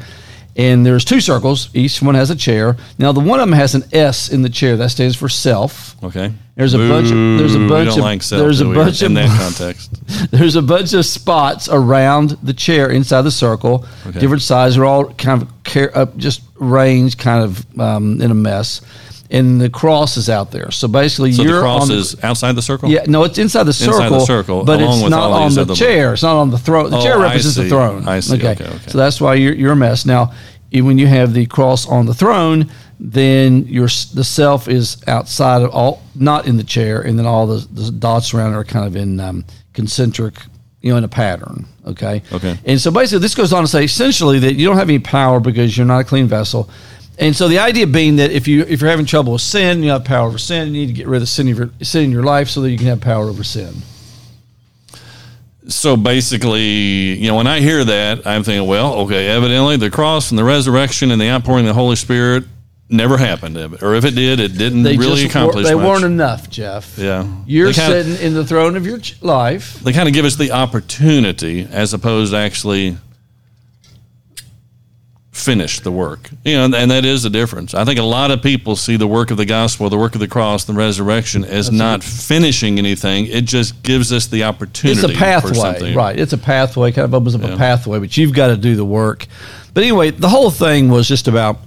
And 0.59 0.87
there's 0.87 1.05
two 1.05 1.21
circles. 1.21 1.69
Each 1.75 2.01
one 2.01 2.15
has 2.15 2.31
a 2.31 2.35
chair. 2.37 2.77
Now, 2.99 3.13
the 3.13 3.21
one 3.21 3.41
of 3.41 3.47
them 3.49 3.53
has 3.59 3.75
an 3.75 3.85
S 3.93 4.31
in 4.31 4.41
the 4.41 4.49
chair. 4.49 4.77
That 4.79 4.91
stands 4.91 5.15
for 5.15 5.29
self. 5.29 6.03
Okay. 6.03 6.33
There's 6.55 6.73
a 6.73 6.79
bunch 6.79 7.09
of- 7.11 7.39
there's 7.39 7.55
a 7.55 7.69
bunch 7.69 7.91
of- 7.91 7.97
like 7.99 8.23
self, 8.23 8.41
there's 8.41 8.63
a 8.63 8.65
bunch 8.65 9.03
in 9.03 9.15
of- 9.19 9.29
that 9.29 9.39
context. 9.59 9.91
There's 10.31 10.57
a 10.57 10.63
bunch 10.63 10.95
of 10.95 11.05
spots 11.05 11.69
around 11.71 12.39
the 12.43 12.55
chair 12.55 12.89
inside 12.89 13.23
the 13.23 13.31
circle, 13.31 13.85
Okay. 14.07 14.19
different 14.19 14.43
sizes. 14.43 14.77
They're 14.77 14.87
all 14.87 15.05
kind 15.13 15.43
of 15.43 15.49
care, 15.65 15.97
up, 15.97 16.17
just 16.17 16.41
arranged, 16.59 17.19
kind 17.19 17.45
of 17.45 17.79
um, 17.79 18.23
in 18.23 18.31
a 18.31 18.35
mess. 18.35 18.81
And 19.31 19.61
the 19.61 19.69
cross 19.69 20.17
is 20.17 20.31
out 20.31 20.51
there. 20.53 20.71
So 20.71 20.87
basically, 20.89 21.33
So 21.33 21.43
you're 21.43 21.57
the 21.57 21.61
cross 21.63 21.83
on 21.83 21.89
the, 21.89 21.95
is 21.97 22.25
outside 22.25 22.53
the 22.53 22.63
circle. 22.63 22.89
Yeah, 22.89 23.05
no, 23.09 23.25
it's 23.25 23.39
inside 23.39 23.65
the 23.65 23.73
circle. 23.73 23.95
Inside 24.03 24.13
the 24.13 24.25
circle, 24.25 24.65
but 24.65 24.81
along 24.81 24.95
it's 24.95 25.03
with 25.05 25.11
not 25.11 25.31
on 25.33 25.55
the 25.55 25.75
chair. 25.75 26.13
It's 26.13 26.23
not 26.23 26.37
on 26.37 26.51
the 26.51 26.59
throne. 26.59 26.91
The 26.91 26.99
Oh, 26.99 27.03
chair 27.03 27.19
represents 27.19 27.57
the 27.57 27.69
throne. 27.69 28.07
I 28.07 28.21
see. 28.21 28.37
Okay, 28.37 28.51
okay. 28.53 28.79
So 28.89 28.99
that's 28.99 29.21
why 29.21 29.35
you're, 29.35 29.55
you're 29.55 29.73
a 29.73 29.77
mess. 29.77 30.07
Now, 30.07 30.33
when 30.73 30.99
you 30.99 31.07
have 31.07 31.33
the 31.35 31.47
cross 31.47 31.87
on 31.89 32.07
the 32.07 32.15
throne, 32.15 32.71
then 33.01 33.67
your 33.67 33.89
the 34.15 34.25
self 34.25 34.69
is 34.69 35.03
outside 35.07 35.63
of 35.63 35.71
all, 35.71 36.03
not 36.15 36.47
in 36.47 36.57
the 36.57 36.65
chair, 36.65 37.01
and 37.01 37.19
then 37.19 37.27
all 37.27 37.47
the, 37.47 37.67
the 37.73 37.91
dots 37.91 38.33
around 38.33 38.53
it 38.53 38.57
are 38.57 38.65
kind 38.65 38.87
of 38.87 38.97
in 38.97 39.21
um, 39.21 39.45
concentric, 39.75 40.35
you 40.81 40.91
know, 40.91 40.97
in 40.99 41.05
a 41.05 41.09
pattern. 41.09 41.67
Okay. 41.87 42.23
Okay. 42.33 42.59
And 42.65 42.81
so 42.81 42.91
basically, 42.91 43.19
this 43.21 43.35
goes 43.35 43.53
on 43.53 43.63
to 43.63 43.69
say 43.69 43.85
essentially 43.85 44.39
that 44.41 44.55
you 44.55 44.67
don't 44.67 44.77
have 44.77 44.89
any 44.89 44.99
power 44.99 45.41
because 45.41 45.77
you're 45.77 45.87
not 45.87 46.01
a 46.01 46.05
clean 46.05 46.27
vessel. 46.27 46.71
And 47.19 47.35
so 47.35 47.49
the 47.49 47.59
idea 47.59 47.87
being 47.87 48.17
that 48.17 48.31
if 48.31 48.47
you 48.47 48.63
if 48.63 48.81
you're 48.81 48.91
having 48.91 49.07
trouble 49.07 49.33
with 49.33 49.43
sin, 49.43 49.83
you 49.83 49.91
have 49.91 50.05
power 50.05 50.29
over 50.29 50.39
sin. 50.39 50.75
You 50.75 50.81
need 50.83 50.87
to 50.89 50.93
get 50.93 51.07
rid 51.07 51.23
of 51.23 51.29
sin, 51.29 51.49
of 51.49 51.57
your, 51.57 51.71
sin 51.81 52.05
in 52.05 52.11
your 52.11 52.23
life 52.23 52.49
so 52.49 52.61
that 52.61 52.71
you 52.71 52.77
can 52.77 52.87
have 52.89 53.01
power 53.01 53.25
over 53.25 53.43
sin. 53.43 53.75
So 55.69 55.97
basically, 55.97 56.63
you 56.63 57.27
know, 57.27 57.37
when 57.37 57.47
I 57.47 57.61
hear 57.61 57.85
that, 57.85 58.27
I'm 58.27 58.45
thinking, 58.45 58.69
well, 58.69 58.95
okay, 59.01 59.29
evidently 59.29 59.77
the 59.77 59.91
cross 59.91 60.31
and 60.31 60.39
the 60.39 60.45
resurrection 60.45 61.11
and 61.11 61.21
the 61.21 61.29
outpouring 61.29 61.65
of 61.65 61.69
the 61.69 61.75
Holy 61.75 61.97
Spirit 61.97 62.45
never 62.89 63.17
happened, 63.17 63.57
or 63.83 63.95
if 63.97 64.05
it 64.05 64.15
did, 64.15 64.39
it 64.39 64.57
didn't 64.57 64.85
They 64.85 64.97
really 64.97 65.25
accomplish 65.27 65.65
were, 65.65 65.71
they 65.71 65.75
much. 65.75 65.85
weren't 65.85 66.05
enough, 66.05 66.49
Jeff. 66.49 66.97
Yeah. 66.97 67.27
You're 67.45 67.73
sitting 67.73 68.15
in 68.25 68.35
the 68.35 68.45
throne 68.45 68.77
of 68.77 68.87
your 68.87 69.01
life. 69.23 69.81
they 69.81 69.93
kind 69.93 70.07
of 70.09 70.15
give 70.15 70.25
us 70.25 70.37
the 70.37 70.53
opportunity 70.53 71.67
as 71.69 71.93
opposed 71.93 72.33
to 72.33 72.39
actually 72.39 72.97
finish 75.37 75.81
the 75.81 75.93
work. 75.93 76.31
You 76.45 76.57
know, 76.57 76.65
and, 76.65 76.75
and 76.75 76.91
that 76.91 77.05
is 77.05 77.23
the 77.23 77.31
difference. 77.31 77.75
I 77.75 77.85
think 77.85 77.99
a 77.99 78.03
lot 78.03 78.31
of 78.31 78.43
people 78.43 78.75
see 78.75 78.97
the 78.97 79.07
work 79.07 79.31
of 79.31 79.37
the 79.37 79.45
gospel, 79.45 79.89
the 79.91 79.99
work 79.99 80.15
of 80.15 80.21
the 80.21 80.29
cross, 80.29 80.65
the 80.65 80.73
resurrection 80.73 81.45
as 81.45 81.71
not 81.71 82.03
finishing 82.03 82.79
anything. 82.79 83.27
It 83.27 83.45
just 83.45 83.83
gives 83.83 84.13
us 84.13 84.27
the 84.27 84.45
opportunity 84.45 84.99
It's 84.99 85.09
a 85.13 85.15
pathway, 85.17 85.95
right? 85.95 86.19
It's 86.19 86.33
a 86.33 86.39
pathway, 86.39 86.91
kind 86.91 87.05
of 87.05 87.15
opens 87.15 87.35
up 87.35 87.43
Yeah. 87.43 87.55
a 87.55 87.57
pathway, 87.59 87.99
but 87.99 88.17
you've 88.17 88.33
got 88.33 88.49
to 88.49 88.57
do 88.57 88.77
the 88.77 88.85
work. 88.85 89.27
But 89.75 89.83
anyway, 89.83 90.11
the 90.11 90.29
whole 90.31 90.51
thing 90.51 90.89
was 90.89 91.07
just 91.07 91.29
about. 91.29 91.59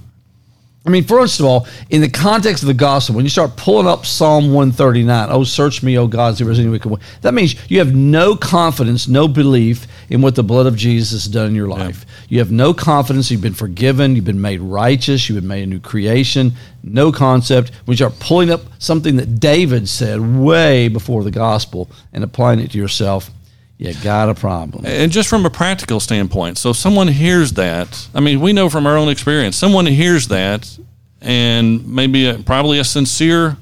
I 0.84 0.88
mean, 0.88 1.04
first 1.04 1.40
of 1.40 1.46
all, 1.46 1.66
in 1.90 2.00
the 2.00 2.08
context 2.08 2.62
of 2.62 2.66
the 2.66 2.74
gospel, 2.74 3.14
when 3.14 3.24
you 3.26 3.28
start 3.28 3.54
pulling 3.54 3.86
up 3.86 4.06
Psalm 4.06 4.46
139, 4.54 5.28
oh, 5.30 5.44
search 5.44 5.82
me, 5.82 5.98
oh 5.98 6.06
God, 6.06 6.36
see 6.36 6.42
if 6.42 6.46
there's 6.46 6.58
any 6.58 6.70
wicked 6.70 6.90
way, 6.90 6.98
that 7.20 7.34
means 7.34 7.54
you 7.70 7.78
have 7.80 7.94
no 7.94 8.34
confidence, 8.34 9.06
no 9.06 9.28
belief 9.28 9.86
in 10.10 10.20
what 10.20 10.34
the 10.34 10.42
blood 10.42 10.66
of 10.66 10.76
Jesus 10.76 11.12
has 11.12 11.32
done 11.32 11.46
in 11.46 11.54
your 11.54 11.68
life. 11.68 12.04
You 12.28 12.40
have 12.40 12.50
no 12.50 12.74
confidence 12.74 13.30
you've 13.30 13.40
been 13.40 13.54
forgiven, 13.54 14.16
you've 14.16 14.24
been 14.24 14.40
made 14.40 14.60
righteous, 14.60 15.28
you've 15.28 15.40
been 15.40 15.48
made 15.48 15.62
a 15.62 15.66
new 15.66 15.78
creation, 15.78 16.52
no 16.82 17.12
concept. 17.12 17.70
When 17.84 17.92
you 17.92 17.96
start 17.96 18.18
pulling 18.18 18.50
up 18.50 18.62
something 18.80 19.16
that 19.16 19.38
David 19.38 19.88
said 19.88 20.20
way 20.20 20.88
before 20.88 21.22
the 21.22 21.30
gospel 21.30 21.88
and 22.12 22.24
applying 22.24 22.58
it 22.58 22.72
to 22.72 22.78
yourself, 22.78 23.30
you 23.78 23.94
got 24.02 24.28
a 24.28 24.34
problem. 24.34 24.84
And 24.84 25.10
just 25.10 25.28
from 25.28 25.46
a 25.46 25.50
practical 25.50 26.00
standpoint, 26.00 26.58
so 26.58 26.70
if 26.70 26.76
someone 26.76 27.08
hears 27.08 27.52
that, 27.54 28.08
I 28.12 28.20
mean, 28.20 28.40
we 28.40 28.52
know 28.52 28.68
from 28.68 28.86
our 28.86 28.98
own 28.98 29.08
experience, 29.08 29.56
someone 29.56 29.86
hears 29.86 30.28
that, 30.28 30.76
and 31.22 31.86
maybe 31.86 32.26
a, 32.26 32.34
probably 32.34 32.78
a 32.78 32.84
sincere 32.84 33.56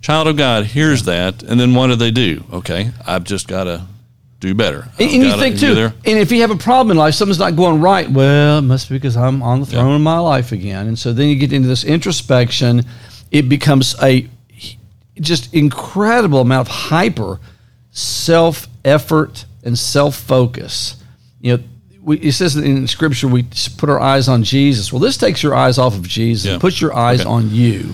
child 0.00 0.26
of 0.26 0.36
God 0.36 0.64
hears 0.64 1.04
that, 1.04 1.42
and 1.42 1.60
then 1.60 1.74
what 1.74 1.88
do 1.88 1.94
they 1.94 2.10
do? 2.10 2.42
Okay, 2.52 2.90
I've 3.06 3.24
just 3.24 3.46
got 3.46 3.64
to 3.64 3.86
do 4.40 4.54
better. 4.54 4.88
And, 4.98 5.10
and 5.10 5.22
you 5.22 5.36
think 5.38 5.58
too, 5.58 5.92
and 6.04 6.18
if 6.18 6.32
you 6.32 6.40
have 6.40 6.50
a 6.50 6.56
problem 6.56 6.90
in 6.92 6.96
life, 6.96 7.14
something's 7.14 7.38
not 7.38 7.56
going 7.56 7.80
right. 7.80 8.10
Well, 8.10 8.58
it 8.58 8.62
must 8.62 8.88
be 8.88 8.96
because 8.96 9.16
I'm 9.16 9.42
on 9.42 9.60
the 9.60 9.66
throne 9.66 9.94
of 9.94 10.00
my 10.00 10.18
life 10.18 10.50
again. 10.52 10.86
And 10.88 10.98
so 10.98 11.12
then 11.12 11.28
you 11.28 11.36
get 11.36 11.52
into 11.52 11.68
this 11.68 11.84
introspection. 11.84 12.82
It 13.30 13.48
becomes 13.48 13.94
a 14.02 14.26
just 15.20 15.52
incredible 15.52 16.40
amount 16.40 16.68
of 16.68 16.74
hyper 16.74 17.38
self 17.90 18.66
effort 18.84 19.44
and 19.62 19.78
self 19.78 20.16
focus. 20.16 20.96
You 21.40 21.56
know, 21.58 21.62
we, 22.02 22.18
it 22.20 22.32
says 22.32 22.56
in 22.56 22.86
Scripture 22.86 23.28
we 23.28 23.44
put 23.76 23.90
our 23.90 24.00
eyes 24.00 24.28
on 24.28 24.42
Jesus. 24.42 24.90
Well, 24.92 25.00
this 25.00 25.16
takes 25.18 25.42
your 25.42 25.54
eyes 25.54 25.76
off 25.78 25.94
of 25.94 26.08
Jesus, 26.08 26.46
Yeah. 26.46 26.52
and 26.52 26.60
puts 26.60 26.80
your 26.80 26.94
eyes 26.96 27.20
Okay. 27.20 27.28
on 27.28 27.50
you. 27.50 27.90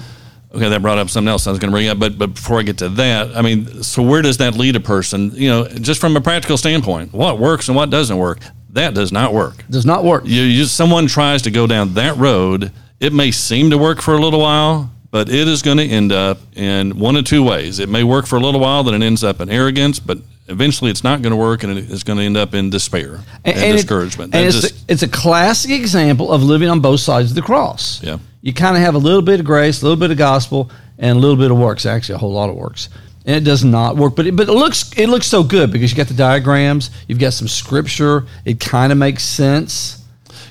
Okay, 0.57 0.69
that 0.69 0.83
brought 0.83 0.99
up 0.99 1.09
something 1.11 1.29
else 1.29 1.47
I 1.47 1.51
was 1.51 1.59
going 1.59 1.71
to 1.71 1.75
bring 1.75 1.89
up, 1.89 1.99
but 1.99 2.19
but 2.19 2.35
before 2.35 2.59
I 2.59 2.63
get 2.63 2.79
to 2.79 2.89
that, 2.91 3.37
I 3.37 3.43
mean, 3.43 3.83
so 3.83 4.03
where 4.03 4.23
does 4.23 4.39
that 4.39 4.55
lead 4.55 4.75
a 4.77 4.81
person? 4.81 5.31
You 5.35 5.49
know, 5.49 5.69
just 5.69 6.01
from 6.01 6.17
a 6.17 6.21
practical 6.21 6.57
standpoint, 6.57 7.13
what 7.13 7.39
works 7.39 7.69
and 7.69 7.77
what 7.77 7.91
doesn't 7.91 8.17
work? 8.17 8.39
That 8.71 8.95
does 8.95 9.13
not 9.13 9.33
work. 9.33 9.65
Does 9.71 9.87
not 9.87 10.05
work. 10.05 10.25
You, 10.27 10.43
you 10.43 10.65
someone 10.65 11.07
tries 11.07 11.43
to 11.43 11.51
go 11.51 11.67
down 11.67 11.95
that 11.95 12.17
road, 12.17 12.73
it 13.01 13.13
may 13.13 13.31
seem 13.31 13.71
to 13.71 13.79
work 13.79 14.03
for 14.03 14.15
a 14.15 14.19
little 14.19 14.41
while, 14.41 14.91
but 15.11 15.29
it 15.29 15.49
is 15.49 15.63
going 15.63 15.79
to 15.79 15.85
end 15.87 16.13
up 16.13 16.39
in 16.57 16.99
one 16.99 17.17
of 17.17 17.25
two 17.25 17.43
ways. 17.43 17.79
It 17.79 17.89
may 17.89 18.03
work 18.05 18.27
for 18.27 18.37
a 18.37 18.41
little 18.41 18.61
while, 18.61 18.83
then 18.85 19.01
it 19.01 19.07
ends 19.07 19.23
up 19.25 19.41
in 19.41 19.49
arrogance, 19.51 19.99
but 19.99 20.19
eventually 20.49 20.91
it's 20.91 21.03
not 21.03 21.23
going 21.23 21.31
to 21.33 21.37
work, 21.37 21.63
and 21.65 21.79
it's 21.79 22.03
going 22.03 22.19
to 22.19 22.25
end 22.25 22.37
up 22.37 22.55
in 22.55 22.69
despair 22.71 23.21
and, 23.45 23.57
it- 23.59 23.73
discouragement. 23.73 24.35
and 24.35 24.47
it's, 24.47 24.61
just- 24.61 24.89
a, 24.89 24.93
it's 24.93 25.03
a 25.03 25.09
classic 25.09 25.71
example 25.71 26.31
of 26.33 26.43
living 26.43 26.69
on 26.69 26.81
both 26.81 27.01
sides 27.01 27.31
of 27.31 27.35
the 27.35 27.43
cross. 27.43 28.03
Yeah. 28.03 28.19
You 28.47 28.53
kind 28.53 28.77
of 28.77 28.83
have 28.83 28.95
a 28.95 28.99
little 28.99 29.23
bit 29.23 29.41
of 29.41 29.47
grace, 29.47 29.83
a 29.83 29.85
little 29.85 29.99
bit 29.99 30.13
of 30.13 30.19
gospel, 30.19 30.71
and 31.01 31.19
a 31.19 31.21
little 31.21 31.35
bit 31.35 31.51
of 31.51 31.59
works. 31.59 31.85
Actually, 31.85 32.15
a 32.15 32.19
whole 32.19 32.33
lot 32.33 32.49
of 32.49 32.55
works. 32.55 32.89
And 33.25 33.35
it 33.35 33.41
does 33.43 33.65
not 33.65 33.97
work, 33.97 34.15
but 34.15 34.29
it, 34.29 34.37
but 34.37 34.49
it 34.49 34.53
looks 34.53 34.97
it 34.97 35.09
looks 35.09 35.27
so 35.27 35.43
good 35.43 35.73
because 35.73 35.91
you 35.91 35.97
got 35.97 36.07
the 36.07 36.15
diagrams, 36.15 36.93
you've 37.09 37.19
got 37.19 37.33
some 37.33 37.49
scripture. 37.49 38.25
It 38.45 38.61
kind 38.61 38.93
of 38.93 38.99
makes 38.99 39.25
sense. 39.25 40.05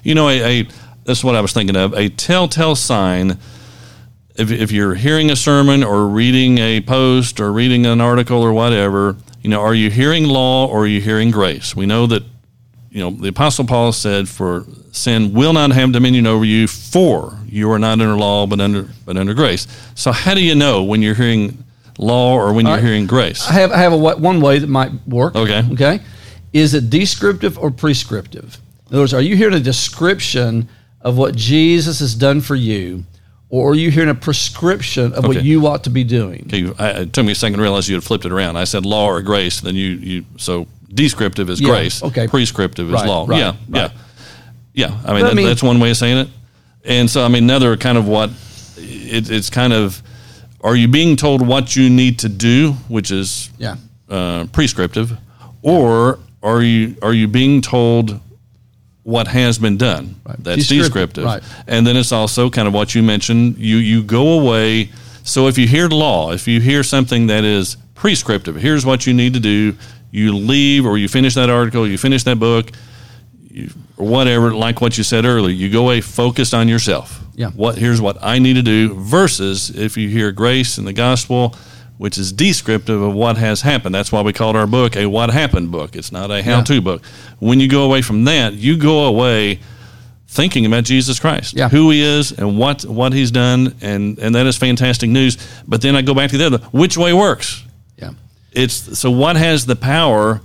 You 0.03 0.13
know, 0.13 0.27
a, 0.27 0.63
a 0.63 0.67
that's 1.05 1.23
what 1.23 1.35
I 1.35 1.41
was 1.41 1.53
thinking 1.53 1.77
of. 1.77 1.93
A 1.93 2.09
telltale 2.09 2.75
sign. 2.75 3.39
If, 4.35 4.51
if 4.51 4.73
you're 4.73 4.95
hearing 4.95 5.31
a 5.31 5.35
sermon 5.37 5.81
or 5.81 6.05
reading 6.05 6.57
a 6.57 6.81
post 6.81 7.39
or 7.39 7.53
reading 7.53 7.85
an 7.85 8.01
article 8.01 8.41
or 8.41 8.51
whatever, 8.51 9.15
you 9.41 9.49
know, 9.49 9.61
are 9.61 9.73
you 9.73 9.89
hearing 9.89 10.25
law 10.25 10.67
or 10.67 10.81
are 10.81 10.87
you 10.87 10.99
hearing 10.99 11.31
grace? 11.31 11.73
We 11.77 11.85
know 11.85 12.07
that, 12.07 12.23
you 12.95 13.01
know, 13.01 13.09
the 13.09 13.27
Apostle 13.27 13.65
Paul 13.65 13.91
said, 13.91 14.29
"For 14.29 14.65
sin 14.93 15.33
will 15.33 15.51
not 15.51 15.71
have 15.71 15.91
dominion 15.91 16.25
over 16.25 16.45
you, 16.45 16.65
for 16.65 17.37
you 17.45 17.69
are 17.71 17.77
not 17.77 17.99
under 17.99 18.15
law, 18.15 18.47
but 18.47 18.61
under 18.61 18.87
but 19.05 19.17
under 19.17 19.33
grace." 19.33 19.67
So, 19.95 20.13
how 20.13 20.33
do 20.33 20.41
you 20.41 20.55
know 20.55 20.81
when 20.81 21.01
you're 21.01 21.13
hearing 21.13 21.65
law 21.97 22.35
or 22.35 22.53
when 22.53 22.65
you're 22.65 22.75
right. 22.75 22.83
hearing 22.83 23.05
grace? 23.05 23.45
I 23.49 23.51
have 23.51 23.73
I 23.73 23.79
have 23.79 23.91
a 23.91 23.97
one 23.97 24.39
way 24.39 24.59
that 24.59 24.69
might 24.69 24.93
work. 25.05 25.35
Okay. 25.35 25.61
Okay. 25.73 25.99
Is 26.53 26.73
it 26.73 26.89
descriptive 26.89 27.57
or 27.57 27.69
prescriptive? 27.69 28.61
In 28.89 28.95
other 28.95 29.01
words, 29.01 29.13
are 29.13 29.21
you 29.21 29.35
hearing 29.35 29.55
a 29.55 29.59
description 29.59 30.69
of 31.01 31.17
what 31.17 31.35
Jesus 31.35 31.99
has 31.99 32.15
done 32.15 32.39
for 32.39 32.55
you, 32.55 33.03
or 33.49 33.71
are 33.71 33.75
you 33.75 33.91
hearing 33.91 34.09
a 34.09 34.15
prescription 34.15 35.11
of 35.11 35.27
what 35.27 35.43
you 35.43 35.67
ought 35.67 35.83
to 35.83 35.89
be 35.89 36.05
doing? 36.05 36.45
Okay, 36.47 36.71
I, 36.81 37.01
it 37.01 37.11
took 37.11 37.25
me 37.25 37.33
a 37.33 37.35
second 37.35 37.57
to 37.57 37.61
realize 37.61 37.89
you 37.89 37.95
had 37.95 38.05
flipped 38.05 38.23
it 38.23 38.31
around. 38.31 38.55
I 38.55 38.63
said 38.63 38.85
law 38.85 39.07
or 39.07 39.21
grace, 39.21 39.59
then 39.59 39.75
you 39.75 39.89
you 39.95 40.25
so 40.37 40.65
descriptive 40.95 41.49
is 41.49 41.59
Yeah, 41.61 41.67
grace, 41.69 42.01
okay. 42.03 42.27
prescriptive 42.27 42.87
is 42.93 43.03
law. 43.05 43.25
right, 43.27 43.39
yeah, 43.39 43.53
right. 43.69 43.91
yeah, 44.73 44.87
yeah. 44.89 44.97
I 45.05 45.13
mean, 45.13 45.21
But 45.23 45.31
I 45.31 45.33
mean- 45.35 45.45
that's 45.47 45.63
one 45.63 45.79
way 45.79 45.91
of 45.91 45.97
saying 45.97 46.17
it. 46.17 46.27
And 46.83 47.09
so, 47.09 47.23
I 47.25 47.27
mean, 47.29 47.43
another 47.43 47.77
kind 47.77 47.97
of 47.97 48.07
what 48.07 48.29
it, 48.77 49.29
it's 49.29 49.49
kind 49.49 49.73
of 49.73 50.01
are 50.61 50.75
you 50.75 50.87
being 50.87 51.15
told 51.15 51.45
what 51.45 51.75
you 51.75 51.89
need 51.89 52.19
to 52.19 52.29
do, 52.29 52.73
which 52.87 53.11
is 53.11 53.49
Yeah. 53.59 53.75
uh, 54.09 54.45
prescriptive, 54.51 55.15
or 55.61 56.19
are 56.43 56.61
you 56.61 56.95
are 57.01 57.13
you 57.13 57.27
being 57.27 57.61
told 57.61 58.19
what 59.03 59.27
has 59.27 59.57
been 59.59 59.77
done? 59.77 60.15
Right. 60.25 60.35
That's 60.43 60.57
Descriptive, 60.67 60.83
descriptive. 61.13 61.23
right. 61.25 61.43
And 61.67 61.85
then 61.85 61.95
it's 61.97 62.11
also 62.11 62.49
kind 62.49 62.67
of 62.67 62.73
what 62.73 62.93
you 62.95 63.03
mentioned. 63.03 63.57
You 63.57 63.77
you 63.77 64.03
go 64.03 64.39
away. 64.39 64.89
So 65.23 65.47
if 65.47 65.57
you 65.57 65.67
hear 65.67 65.87
the 65.87 65.95
law, 65.95 66.31
if 66.33 66.47
you 66.47 66.61
hear 66.61 66.83
something 66.83 67.27
that 67.27 67.43
is 67.43 67.77
prescriptive, 67.95 68.55
here's 68.55 68.85
what 68.85 69.07
you 69.07 69.13
need 69.13 69.33
to 69.33 69.39
do. 69.39 69.75
You 70.15 70.33
leave, 70.37 70.85
or 70.85 70.97
you 70.97 71.09
finish 71.09 71.33
that 71.33 71.49
article, 71.49 71.85
you 71.85 71.97
finish 71.97 72.23
that 72.23 72.39
book, 72.39 72.71
you, 73.51 73.69
or 73.97 74.07
whatever. 74.07 74.53
Like 74.53 74.79
what 74.79 74.97
you 74.97 75.03
said 75.03 75.25
earlier, 75.25 75.53
you 75.53 75.69
go 75.69 75.83
away 75.83 75.99
focused 76.01 76.53
on 76.53 76.69
yourself. 76.69 77.21
Yeah. 77.35 77.49
What 77.49 77.77
here's 77.77 77.99
what 77.99 78.17
I 78.21 78.39
need 78.39 78.53
to 78.53 78.61
do. 78.61 78.93
Versus 78.93 79.69
if 79.71 79.97
you 79.97 80.07
hear 80.07 80.31
grace 80.31 80.77
and 80.77 80.87
the 80.87 80.93
gospel, 80.93 81.53
which 81.97 82.17
is 82.17 82.31
descriptive 82.31 83.01
of 83.01 83.13
what 83.13 83.35
has 83.37 83.61
happened. 83.61 83.93
That's 83.93 84.09
why 84.11 84.21
we 84.21 84.31
called 84.31 84.55
our 84.55 84.67
book 84.67 84.95
a 84.95 85.05
what 85.07 85.29
happened 85.31 85.71
book. 85.71 85.95
It's 85.97 86.11
not 86.13 86.31
a 86.31 86.41
how 86.41 86.61
to 86.61 86.81
book. 86.81 87.05
When 87.39 87.59
you 87.59 87.67
go 87.67 87.83
away 87.83 88.01
from 88.01 88.23
that, 88.25 88.53
you 88.53 88.77
go 88.77 89.05
away 89.05 89.59
thinking 90.27 90.65
about 90.65 90.85
Jesus 90.85 91.19
Christ, 91.19 91.53
Yeah. 91.55 91.67
who 91.69 91.89
He 91.91 92.01
is, 92.01 92.31
and 92.31 92.57
what 92.57 92.83
what 92.85 93.11
He's 93.11 93.31
done, 93.31 93.75
and 93.81 94.17
and 94.19 94.33
that 94.35 94.45
is 94.47 94.55
fantastic 94.57 95.09
news. 95.09 95.37
But 95.67 95.81
then 95.81 95.95
I 95.97 96.01
go 96.01 96.13
back 96.13 96.29
to 96.31 96.37
the 96.37 96.45
other, 96.45 96.57
which 96.71 96.95
way 96.97 97.11
works? 97.13 97.64
Yeah. 98.55 98.63
It's 98.63 98.99
so 98.99 99.11
what 99.11 99.35
has 99.35 99.65
the 99.65 99.75
power? 99.75 100.41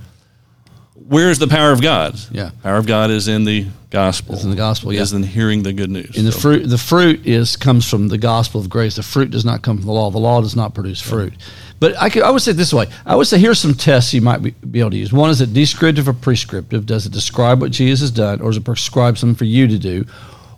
Where's 0.95 1.39
the 1.39 1.47
power 1.47 1.71
of 1.71 1.81
God? 1.81 2.19
Yeah. 2.31 2.51
power 2.63 2.77
of 2.77 2.87
God 2.87 3.11
is 3.11 3.27
in 3.27 3.43
the 3.43 3.67
gospel. 3.89 4.39
In 4.39 4.49
the 4.49 4.55
gospel, 4.55 4.93
yeah. 4.93 5.01
Is 5.01 5.13
in 5.13 5.23
hearing 5.23 5.63
the 5.63 5.73
good 5.73 5.89
news. 5.89 6.17
And 6.17 6.25
the 6.25 6.31
fruit, 6.31 6.65
the 6.67 6.77
fruit 6.77 7.27
is 7.27 7.57
comes 7.57 7.87
from 7.87 8.07
the 8.07 8.17
gospel 8.17 8.61
of 8.61 8.69
grace. 8.69 8.95
The 8.95 9.03
fruit 9.03 9.29
does 9.29 9.45
not 9.45 9.61
come 9.61 9.77
from 9.77 9.85
the 9.85 9.91
law. 9.91 10.09
The 10.09 10.19
law 10.19 10.41
does 10.41 10.55
not 10.55 10.73
produce 10.73 11.01
fruit. 11.01 11.33
But 11.79 11.99
I, 12.01 12.09
could, 12.09 12.23
I 12.23 12.29
would 12.29 12.41
say 12.41 12.51
it 12.51 12.57
this 12.57 12.73
way. 12.73 12.87
I 13.05 13.15
would 13.15 13.27
say 13.27 13.39
here's 13.39 13.59
some 13.59 13.73
tests 13.73 14.13
you 14.13 14.21
might 14.21 14.41
be, 14.41 14.51
be 14.51 14.79
able 14.79 14.91
to 14.91 14.97
use. 14.97 15.11
One 15.11 15.29
is 15.29 15.41
it 15.41 15.53
descriptive 15.53 16.07
or 16.07 16.13
prescriptive? 16.13 16.85
Does 16.85 17.05
it 17.05 17.11
describe 17.11 17.59
what 17.59 17.71
Jesus 17.71 18.01
has 18.01 18.11
done, 18.11 18.39
or 18.39 18.49
does 18.49 18.57
it 18.57 18.65
prescribe 18.65 19.17
something 19.17 19.35
for 19.35 19.45
you 19.45 19.67
to 19.67 19.77
do? 19.77 20.05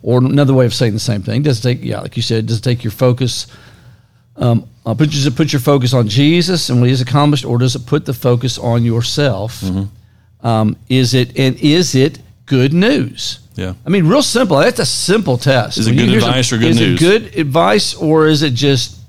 Or 0.02 0.18
another 0.18 0.52
way 0.52 0.66
of 0.66 0.74
saying 0.74 0.92
the 0.92 1.00
same 1.00 1.22
thing. 1.22 1.42
Does 1.42 1.60
it 1.60 1.62
take, 1.62 1.82
yeah, 1.82 2.00
like 2.00 2.16
you 2.16 2.22
said, 2.22 2.46
does 2.46 2.58
it 2.58 2.62
take 2.62 2.84
your 2.84 2.90
focus? 2.90 3.46
Um, 4.36 4.68
uh, 4.84 4.94
put, 4.94 5.10
does 5.10 5.26
it 5.26 5.36
put 5.36 5.52
your 5.52 5.60
focus 5.60 5.94
on 5.94 6.08
Jesus 6.08 6.68
and 6.68 6.80
what 6.80 6.88
He's 6.88 7.00
accomplished, 7.00 7.44
or 7.44 7.58
does 7.58 7.74
it 7.76 7.86
put 7.86 8.04
the 8.04 8.12
focus 8.14 8.58
on 8.58 8.84
yourself? 8.84 9.60
Mm-hmm. 9.60 10.46
Um, 10.46 10.76
is 10.88 11.14
it 11.14 11.38
and 11.38 11.56
is 11.56 11.94
it 11.94 12.18
good 12.46 12.72
news? 12.72 13.40
Yeah. 13.54 13.74
I 13.86 13.88
mean, 13.88 14.06
real 14.06 14.22
simple. 14.22 14.58
That's 14.58 14.80
a 14.80 14.86
simple 14.86 15.38
test. 15.38 15.78
Is 15.78 15.86
it 15.86 15.94
When 15.94 16.06
good 16.06 16.20
some- 16.20 16.28
advice 16.28 16.52
or 16.52 16.58
good 16.58 16.70
is 16.70 16.80
news? 16.80 17.02
Is 17.02 17.08
it 17.08 17.20
good 17.32 17.38
advice 17.40 17.94
or 17.94 18.26
is 18.26 18.42
it 18.42 18.54
just? 18.54 19.00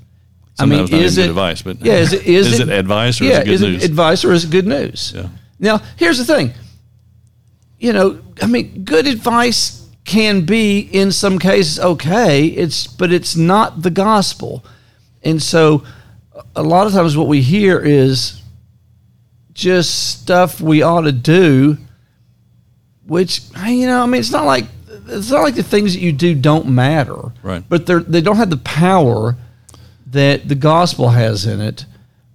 I 0.58 0.66
mean, 0.66 0.88
is 0.94 1.18
it 1.18 1.24
good 1.24 1.30
advice, 1.32 1.62
but 1.62 1.82
yeah? 1.82 1.96
Is 1.96 2.14
it 2.14 2.24
is, 2.26 2.54
is 2.54 2.60
it 2.62 2.70
advice 2.70 3.20
or 3.20 3.26
is 3.26 3.32
it 3.38 3.46
good 3.46 3.54
is 3.54 3.62
news? 3.62 3.84
it 3.84 3.90
advice 3.90 4.24
or 4.24 4.32
is 4.32 4.44
it 4.46 4.52
good 4.52 4.68
news? 4.68 5.12
Yeah. 5.14 5.28
Now, 5.60 5.82
here's 5.98 6.18
the 6.18 6.26
thing. 6.26 6.54
You 7.80 7.92
know, 7.92 8.22
I 8.42 8.48
mean, 8.48 8.84
good 8.86 9.08
advice 9.08 9.90
can 10.06 10.46
be 10.46 10.80
in 10.80 11.12
some 11.12 11.40
cases 11.40 11.80
okay. 11.80 12.46
It's 12.46 12.88
but 12.88 13.12
it's 13.12 13.36
not 13.36 13.82
the 13.82 13.90
gospel, 13.90 14.64
and 15.26 15.42
so 15.42 15.84
a 16.56 16.64
lot 16.64 16.88
of 16.88 16.94
times 16.94 17.18
what 17.18 17.28
we 17.28 17.42
hear 17.42 17.80
is 17.80 18.42
just 19.54 20.20
stuff 20.22 20.62
we 20.62 20.82
ought 20.82 21.02
to 21.02 21.12
do 21.12 21.78
which 23.06 23.42
you 23.68 23.86
know, 23.88 24.02
I 24.02 24.06
mean, 24.06 24.20
it's 24.20 24.32
not 24.32 24.46
like 24.46 24.66
it's 25.08 25.30
not 25.30 25.44
like 25.44 25.56
the 25.56 25.64
things 25.64 25.94
that 25.94 26.00
you 26.00 26.12
do 26.12 26.34
don't 26.34 26.68
matter, 26.68 27.32
Right. 27.44 27.64
But 27.68 27.86
they're 27.86 28.00
they 28.00 28.22
don't 28.22 28.38
have 28.38 28.50
the 28.50 28.58
power 28.58 29.36
that 30.08 30.48
the 30.48 30.56
gospel 30.56 31.10
has 31.10 31.46
in 31.46 31.62
it. 31.62 31.86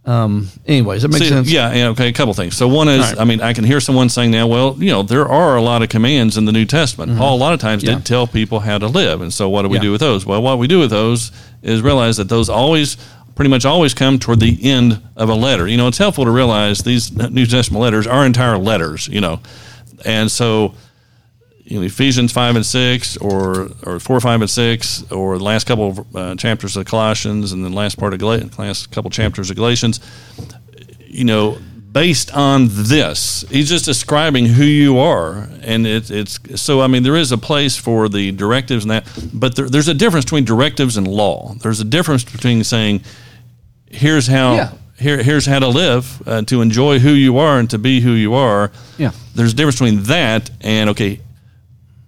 Um, 0.07 0.49
anyways, 0.67 1.03
that 1.03 1.09
makes 1.09 1.25
See, 1.25 1.29
sense. 1.29 1.51
Yeah, 1.53 1.73
yeah, 1.75 1.89
okay, 1.89 2.09
a 2.09 2.13
couple 2.13 2.33
things. 2.33 2.57
So 2.57 2.67
one 2.67 2.89
is, 2.89 3.01
right. 3.01 3.19
I 3.21 3.25
mean, 3.25 3.41
I 3.43 3.53
can 3.53 3.65
hear 3.65 3.81
someone 3.81 4.09
saying 4.09 4.31
now, 4.31 4.47
well, 4.47 4.75
you 4.79 4.91
know, 4.91 5.03
there 5.03 5.29
are 5.29 5.57
a 5.57 5.63
lot 5.63 5.83
of 5.83 5.91
commands 5.91 6.39
in 6.39 6.47
the 6.47 6.53
New 6.53 6.65
Testament. 6.65 7.19
Paul 7.19 7.37
a 7.37 7.39
lot 7.39 7.53
of 7.53 7.61
times 7.61 7.83
Mm-hmm. 7.83 7.91
Yeah. 7.91 7.97
did 7.99 8.07
tell 8.07 8.27
people 8.27 8.61
how 8.61 8.79
to 8.79 8.87
live, 8.87 9.21
and 9.21 9.33
so 9.33 9.49
what 9.51 9.63
do 9.63 9.69
we 9.69 9.77
Yeah. 9.77 9.83
do 9.83 9.93
with 9.93 10.01
those? 10.01 10.25
Well, 10.25 10.41
what 10.43 10.59
we 10.59 10.67
do 10.67 10.79
with 10.79 10.91
those 10.91 11.31
is 11.63 11.83
realize 11.83 12.17
that 12.17 12.29
those 12.31 12.49
always, 12.49 12.97
pretty 13.35 13.51
much 13.51 13.65
always 13.67 13.93
come 13.95 14.19
toward 14.19 14.41
the 14.41 14.59
end 14.63 15.01
of 15.17 15.29
a 15.29 15.35
letter. 15.35 15.69
You 15.69 15.77
know, 15.77 15.87
it's 15.89 15.99
helpful 15.99 16.25
to 16.25 16.31
realize 16.31 16.79
these 16.81 17.13
New 17.13 17.45
Testament 17.47 17.83
letters 17.83 18.07
are 18.07 18.25
entire 18.25 18.57
letters. 18.59 19.07
You 19.07 19.21
know, 19.21 19.41
and 20.07 20.31
so 20.31 20.75
you 21.71 21.79
know, 21.79 21.87
Ephesians 21.87 22.33
five 22.33 22.57
and 22.57 22.67
six, 22.67 23.17
or 23.19 23.71
or 23.87 24.01
four, 24.01 24.21
five 24.21 24.41
and 24.41 24.51
six, 24.51 25.05
or 25.13 25.39
the 25.39 25.45
last 25.45 25.69
couple 25.69 25.89
of 25.89 26.17
uh, 26.17 26.35
chapters 26.35 26.77
of 26.77 26.85
Colossians, 26.85 27.53
and 27.53 27.65
the 27.65 27.71
last 27.71 27.97
part 27.97 28.13
of 28.13 28.19
Gal- 28.19 28.41
last 28.59 28.91
couple 28.91 29.09
chapters 29.09 29.51
of 29.51 29.57
Galatians. 29.57 30.01
You 31.07 31.25
know, 31.25 31.59
based 31.93 32.37
on 32.37 32.67
this, 32.71 33.45
he's 33.51 33.69
just 33.69 33.85
describing 33.85 34.47
who 34.47 34.65
you 34.65 34.99
are, 34.99 35.49
and 35.63 35.87
it's 35.87 36.11
it's 36.11 36.41
so. 36.61 36.81
I 36.81 36.89
mean, 36.89 37.05
there 37.05 37.15
is 37.17 37.31
a 37.31 37.39
place 37.39 37.77
for 37.77 38.09
the 38.09 38.33
directives 38.33 38.83
and 38.83 38.91
that, 38.91 39.07
but 39.33 39.55
there, 39.55 39.69
there's 39.69 39.89
a 39.89 39.95
difference 39.95 40.25
between 40.25 40.45
directives 40.45 40.97
and 40.97 41.07
law. 41.07 41.55
There's 41.63 41.79
a 41.79 41.85
difference 41.85 42.25
between 42.25 42.65
saying, 42.65 43.03
"Here's 43.87 44.27
how." 44.27 44.55
Yeah. 44.55 44.73
Here, 44.99 45.23
here's 45.23 45.47
how 45.47 45.61
to 45.61 45.69
live, 45.69 46.23
uh, 46.29 46.43
to 46.43 46.61
enjoy 46.61 46.99
who 46.99 47.13
you 47.13 47.39
are 47.39 47.59
and 47.59 47.71
to 47.71 47.79
be 47.79 48.03
who 48.03 48.11
you 48.11 48.35
are. 48.35 48.71
Yeah. 48.99 49.13
There's 49.35 49.55
a 49.55 49.57
difference 49.57 49.77
between 49.77 50.03
that 50.03 50.51
and 50.61 50.91
okay, 50.91 51.21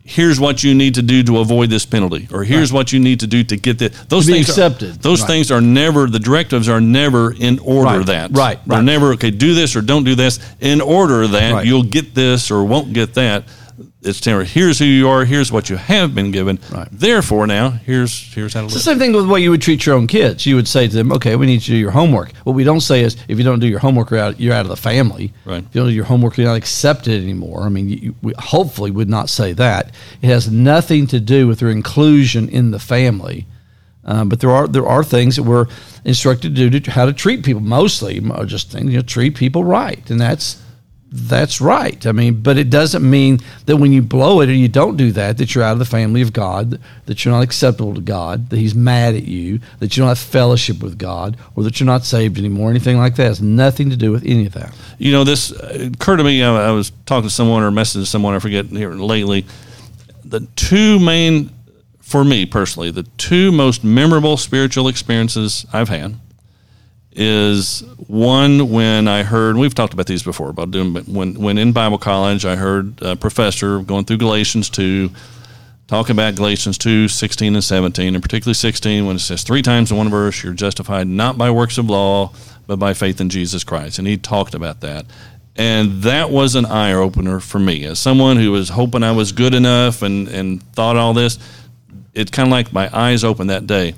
here's 0.05 0.41
what 0.41 0.65
you 0.65 0.75
need 0.75 0.95
to 0.97 1.03
do 1.03 1.23
to 1.23 1.39
avoid 1.39 1.71
this 1.71 1.87
penalty, 1.87 2.29
or 2.33 2.43
here's 2.45 2.73
what 2.73 2.93
you 2.93 2.99
need 2.99 3.21
to 3.21 3.27
do 3.27 3.45
to 3.45 3.57
get 3.57 3.79
this. 3.79 3.93
Those 4.09 4.27
To 4.27 4.33
be 4.33 4.35
things 4.39 4.49
accepted. 4.49 4.91
Are, 4.91 4.99
those 4.99 5.21
Right. 5.23 5.27
things 5.29 5.51
are 5.51 5.61
never 5.61 6.09
the 6.09 6.19
directives 6.19 6.69
are 6.69 6.81
never 6.81 7.33
in 7.33 7.59
order. 7.61 7.99
Right. 7.99 8.07
That 8.07 8.31
Right. 8.33 8.59
They're 8.67 8.83
never 8.83 9.13
okay. 9.15 9.31
Do 9.31 9.55
this 9.55 9.77
or 9.77 9.81
don't 9.81 10.05
do 10.05 10.15
this. 10.15 10.39
In 10.61 10.81
order 10.81 11.27
that 11.29 11.53
Right. 11.53 11.67
you'll 11.67 11.85
get 11.85 12.15
this 12.15 12.51
or 12.51 12.65
won't 12.65 12.93
get 12.93 13.15
that. 13.15 13.45
It's 14.03 14.21
temporary. 14.21 14.47
Here's 14.47 14.79
who 14.79 14.85
you 14.85 15.09
are. 15.09 15.25
Here's 15.25 15.53
what 15.53 15.71
you 15.71 15.77
have 15.77 16.15
been 16.15 16.31
given. 16.33 16.59
Right. 16.71 16.89
Therefore, 16.91 17.47
now 17.47 17.71
here's 17.71 18.33
here's 18.35 18.55
how 18.55 18.61
to 18.61 18.67
It's 18.67 18.75
live. 18.75 18.85
the 18.85 18.91
same 18.91 18.99
thing 18.99 19.13
with 19.13 19.27
the 19.27 19.33
way 19.33 19.41
you 19.41 19.51
would 19.51 19.63
treat 19.63 19.87
your 19.87 19.95
own 19.95 20.07
kids. 20.07 20.45
You 20.47 20.57
would 20.57 20.69
say 20.69 20.89
to 20.89 20.95
them, 20.95 21.13
"Okay, 21.13 21.37
we 21.37 21.47
need 21.47 21.55
you 21.55 21.61
to 21.61 21.73
do 21.73 21.77
your 21.77 21.91
homework." 21.93 22.33
What 22.45 22.55
we 22.55 22.65
don't 22.65 22.81
say 22.81 23.03
is, 23.03 23.17
if 23.29 23.39
you 23.39 23.45
don't 23.45 23.61
do 23.61 23.67
your 23.69 23.79
homework, 23.79 24.11
you're 24.11 24.21
out, 24.21 24.41
you're 24.41 24.55
out 24.55 24.63
of 24.65 24.71
the 24.71 24.77
family. 24.77 25.33
Right. 25.45 25.65
If 25.65 25.75
you 25.75 25.81
don't 25.81 25.89
do 25.89 25.95
your 25.95 26.05
homework, 26.05 26.37
you're 26.37 26.47
not 26.47 26.57
accepted 26.57 27.23
anymore. 27.23 27.63
I 27.63 27.69
mean, 27.69 27.89
you, 27.89 28.15
we 28.23 28.33
hopefully 28.39 28.91
would 28.91 29.09
not 29.09 29.29
say 29.31 29.53
that. 29.55 29.93
It 30.21 30.27
has 30.27 30.51
nothing 30.51 31.07
to 31.09 31.21
do 31.21 31.47
with 31.49 31.59
their 31.61 31.71
inclusion 31.71 32.49
in 32.49 32.71
the 32.71 32.79
family. 32.79 33.47
Um, 34.05 34.29
but 34.29 34.41
there 34.41 34.51
are 34.51 34.67
there 34.67 34.87
are 34.87 35.05
things 35.05 35.37
that 35.37 35.45
we're 35.45 35.67
instructed 36.05 36.57
to 36.57 36.71
do 36.71 36.81
to 36.81 36.91
how 36.91 37.07
to 37.07 37.13
treat 37.13 37.45
people. 37.45 37.63
Mostly, 37.63 38.21
just 38.47 38.71
things 38.73 38.91
you 38.91 38.99
know, 38.99 39.03
treat 39.03 39.37
people 39.37 39.63
right, 39.65 40.09
and 40.11 40.21
that's 40.21 40.57
that's 41.15 41.61
right. 41.61 42.07
I 42.07 42.13
mean, 42.13 42.41
but 42.41 42.57
it 42.57 42.71
doesn't 42.71 43.09
mean 43.09 43.39
that 43.67 43.77
when 43.77 43.93
you 43.93 44.01
blow 44.01 44.41
it 44.41 44.49
or 44.49 44.55
you 44.55 44.69
don't 44.69 44.97
do 44.97 45.13
that, 45.13 45.37
that 45.37 45.55
you're 45.55 45.63
out 45.63 45.75
of 45.75 45.79
the 45.79 45.85
family 45.85 46.23
of 46.23 46.33
God, 46.33 46.81
that 47.05 47.25
you're 47.25 47.35
not 47.35 47.43
acceptable 47.43 47.95
to 47.95 48.01
God, 48.01 48.49
that 48.49 48.59
He's 48.59 48.75
mad 48.75 49.15
at 49.15 49.25
you, 49.25 49.61
that 49.81 49.95
you 49.95 50.01
don't 50.01 50.09
have 50.09 50.19
fellowship 50.19 50.83
with 50.83 50.97
God, 50.97 51.37
or 51.55 51.65
that 51.65 51.79
you're 51.79 51.87
not 51.87 52.05
saved 52.05 52.39
anymore, 52.39 52.71
anything 52.71 52.97
like 52.97 53.17
that. 53.17 53.25
It 53.25 53.29
has 53.29 53.43
nothing 53.43 53.91
to 53.91 53.97
do 53.97 54.11
with 54.11 54.25
any 54.25 54.47
of 54.47 54.55
that. 54.55 54.75
You 54.97 55.13
know, 55.13 55.23
this 55.23 55.53
uh, 55.53 55.91
occurred 55.93 56.17
to 56.17 56.25
me. 56.25 56.43
I, 56.43 56.69
I 56.69 56.71
was 56.71 56.93
talking 57.05 57.29
to 57.29 57.35
someone 57.35 57.63
or 57.63 57.71
messaging 57.71 58.07
someone. 58.07 58.35
I 58.35 58.39
forget 58.39 58.67
here 58.67 58.95
lately. 58.95 59.45
The 60.25 60.41
two 60.57 60.99
main, 60.99 61.51
for 62.01 62.25
me 62.25 62.47
personally, 62.47 62.91
the 62.91 63.03
two 63.19 63.53
most 63.53 63.85
memorable 63.85 64.39
spiritual 64.39 64.89
experiences 64.89 65.67
I've 65.75 65.91
had 65.91 66.17
is 67.15 67.81
one 68.07 68.71
when 68.71 69.07
I 69.07 69.23
heard 69.23 69.57
we've 69.57 69.75
talked 69.75 69.93
about 69.93 70.07
these 70.07 70.23
before 70.23 70.49
about 70.49 70.71
doing 70.71 70.93
but 70.93 71.07
when 71.07 71.35
when 71.35 71.59
in 71.59 71.73
Bible 71.73 71.99
college 71.99 72.47
I 72.47 72.57
heard 72.57 73.01
a 73.03 73.17
professor 73.17 73.81
going 73.81 74.05
through 74.07 74.19
Galatians 74.19 74.71
two 74.71 75.11
talking 75.93 76.17
about 76.17 76.35
Galatians 76.35 76.79
2, 76.79 77.07
16 77.07 77.55
and 77.55 77.63
17, 77.63 78.15
and 78.15 78.23
particularly 78.23 78.55
16 78.55 79.07
when 79.07 79.17
it 79.17 79.19
says 79.19 79.43
three 79.43 79.61
times 79.61 79.91
in 79.91 79.99
one 79.99 80.09
verse, 80.09 80.43
you're 80.43 80.55
justified 80.55 81.07
not 81.07 81.37
by 81.37 81.51
works 81.51 81.77
of 81.77 81.91
law, 81.91 82.33
but 82.67 82.79
by 82.79 82.95
faith 82.95 83.21
in 83.21 83.29
Jesus 83.29 83.63
Christ. 83.63 83.99
And 83.99 84.09
he 84.09 84.17
talked 84.17 84.55
about 84.55 84.81
that. 84.81 85.05
And 85.55 86.03
that 86.05 86.31
was 86.31 86.55
an 86.55 86.65
eye 86.65 86.95
opener 86.95 87.41
for 87.41 87.59
me. 87.59 87.85
As 87.85 87.99
someone 87.99 88.39
who 88.39 88.53
was 88.53 88.71
hoping 88.71 89.03
I 89.03 89.13
was 89.13 89.33
good 89.33 89.53
enough 89.53 90.01
and, 90.01 90.29
and 90.29 90.63
thought 90.73 90.97
all 90.97 91.13
this, 91.13 91.39
it's 92.15 92.31
kind 92.31 92.47
of 92.49 92.53
like 92.53 92.73
my 92.73 92.89
eyes 92.97 93.23
opened 93.23 93.51
that 93.51 93.67
day. 93.67 93.95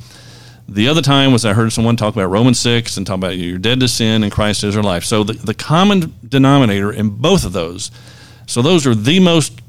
The 0.69 0.89
other 0.89 1.03
time 1.03 1.33
was 1.33 1.45
I 1.45 1.53
heard 1.53 1.73
someone 1.73 1.97
talk 1.97 2.15
about 2.15 2.31
Romans 2.31 2.59
6 2.59 2.97
and 2.97 3.07
talk 3.07 3.17
about 3.17 3.37
you're 3.37 3.59
dead 3.59 3.81
to 3.81 3.89
sin 3.89 4.23
and 4.23 4.33
Christ 4.33 4.65
is 4.65 4.75
your 4.75 4.83
life. 4.83 5.05
So 5.05 5.23
the, 5.23 5.35
the 5.35 5.55
common 5.55 6.15
denominator 6.27 6.93
in 6.93 7.11
both 7.11 7.45
of 7.45 7.53
those, 7.53 7.91
so 8.47 8.63
those 8.63 8.87
are 8.87 8.95
the 8.95 9.21
most 9.21 9.61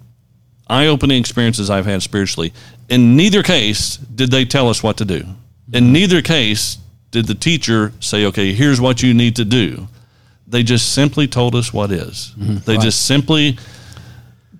eye 0.67 0.87
opening 0.87 1.19
experiences 1.19 1.69
I've 1.69 1.85
had 1.85 2.01
spiritually. 2.01 2.53
In 2.89 3.15
neither 3.15 3.43
case 3.43 3.97
did 3.97 4.31
they 4.31 4.45
tell 4.45 4.69
us 4.69 4.81
what 4.81 4.97
to 4.97 5.05
do. 5.05 5.25
In 5.73 5.85
mm-hmm. 5.85 5.93
neither 5.93 6.21
case 6.21 6.77
did 7.11 7.27
the 7.27 7.35
teacher 7.35 7.91
say, 7.99 8.25
okay, 8.25 8.53
here's 8.53 8.79
what 8.81 9.03
you 9.03 9.13
need 9.13 9.35
to 9.37 9.45
do. 9.45 9.87
They 10.47 10.63
just 10.63 10.93
simply 10.93 11.27
told 11.27 11.55
us 11.55 11.73
what 11.73 11.91
is. 11.91 12.33
Mm-hmm. 12.37 12.57
They 12.65 12.75
Right. 12.75 12.83
just 12.83 13.05
simply 13.05 13.57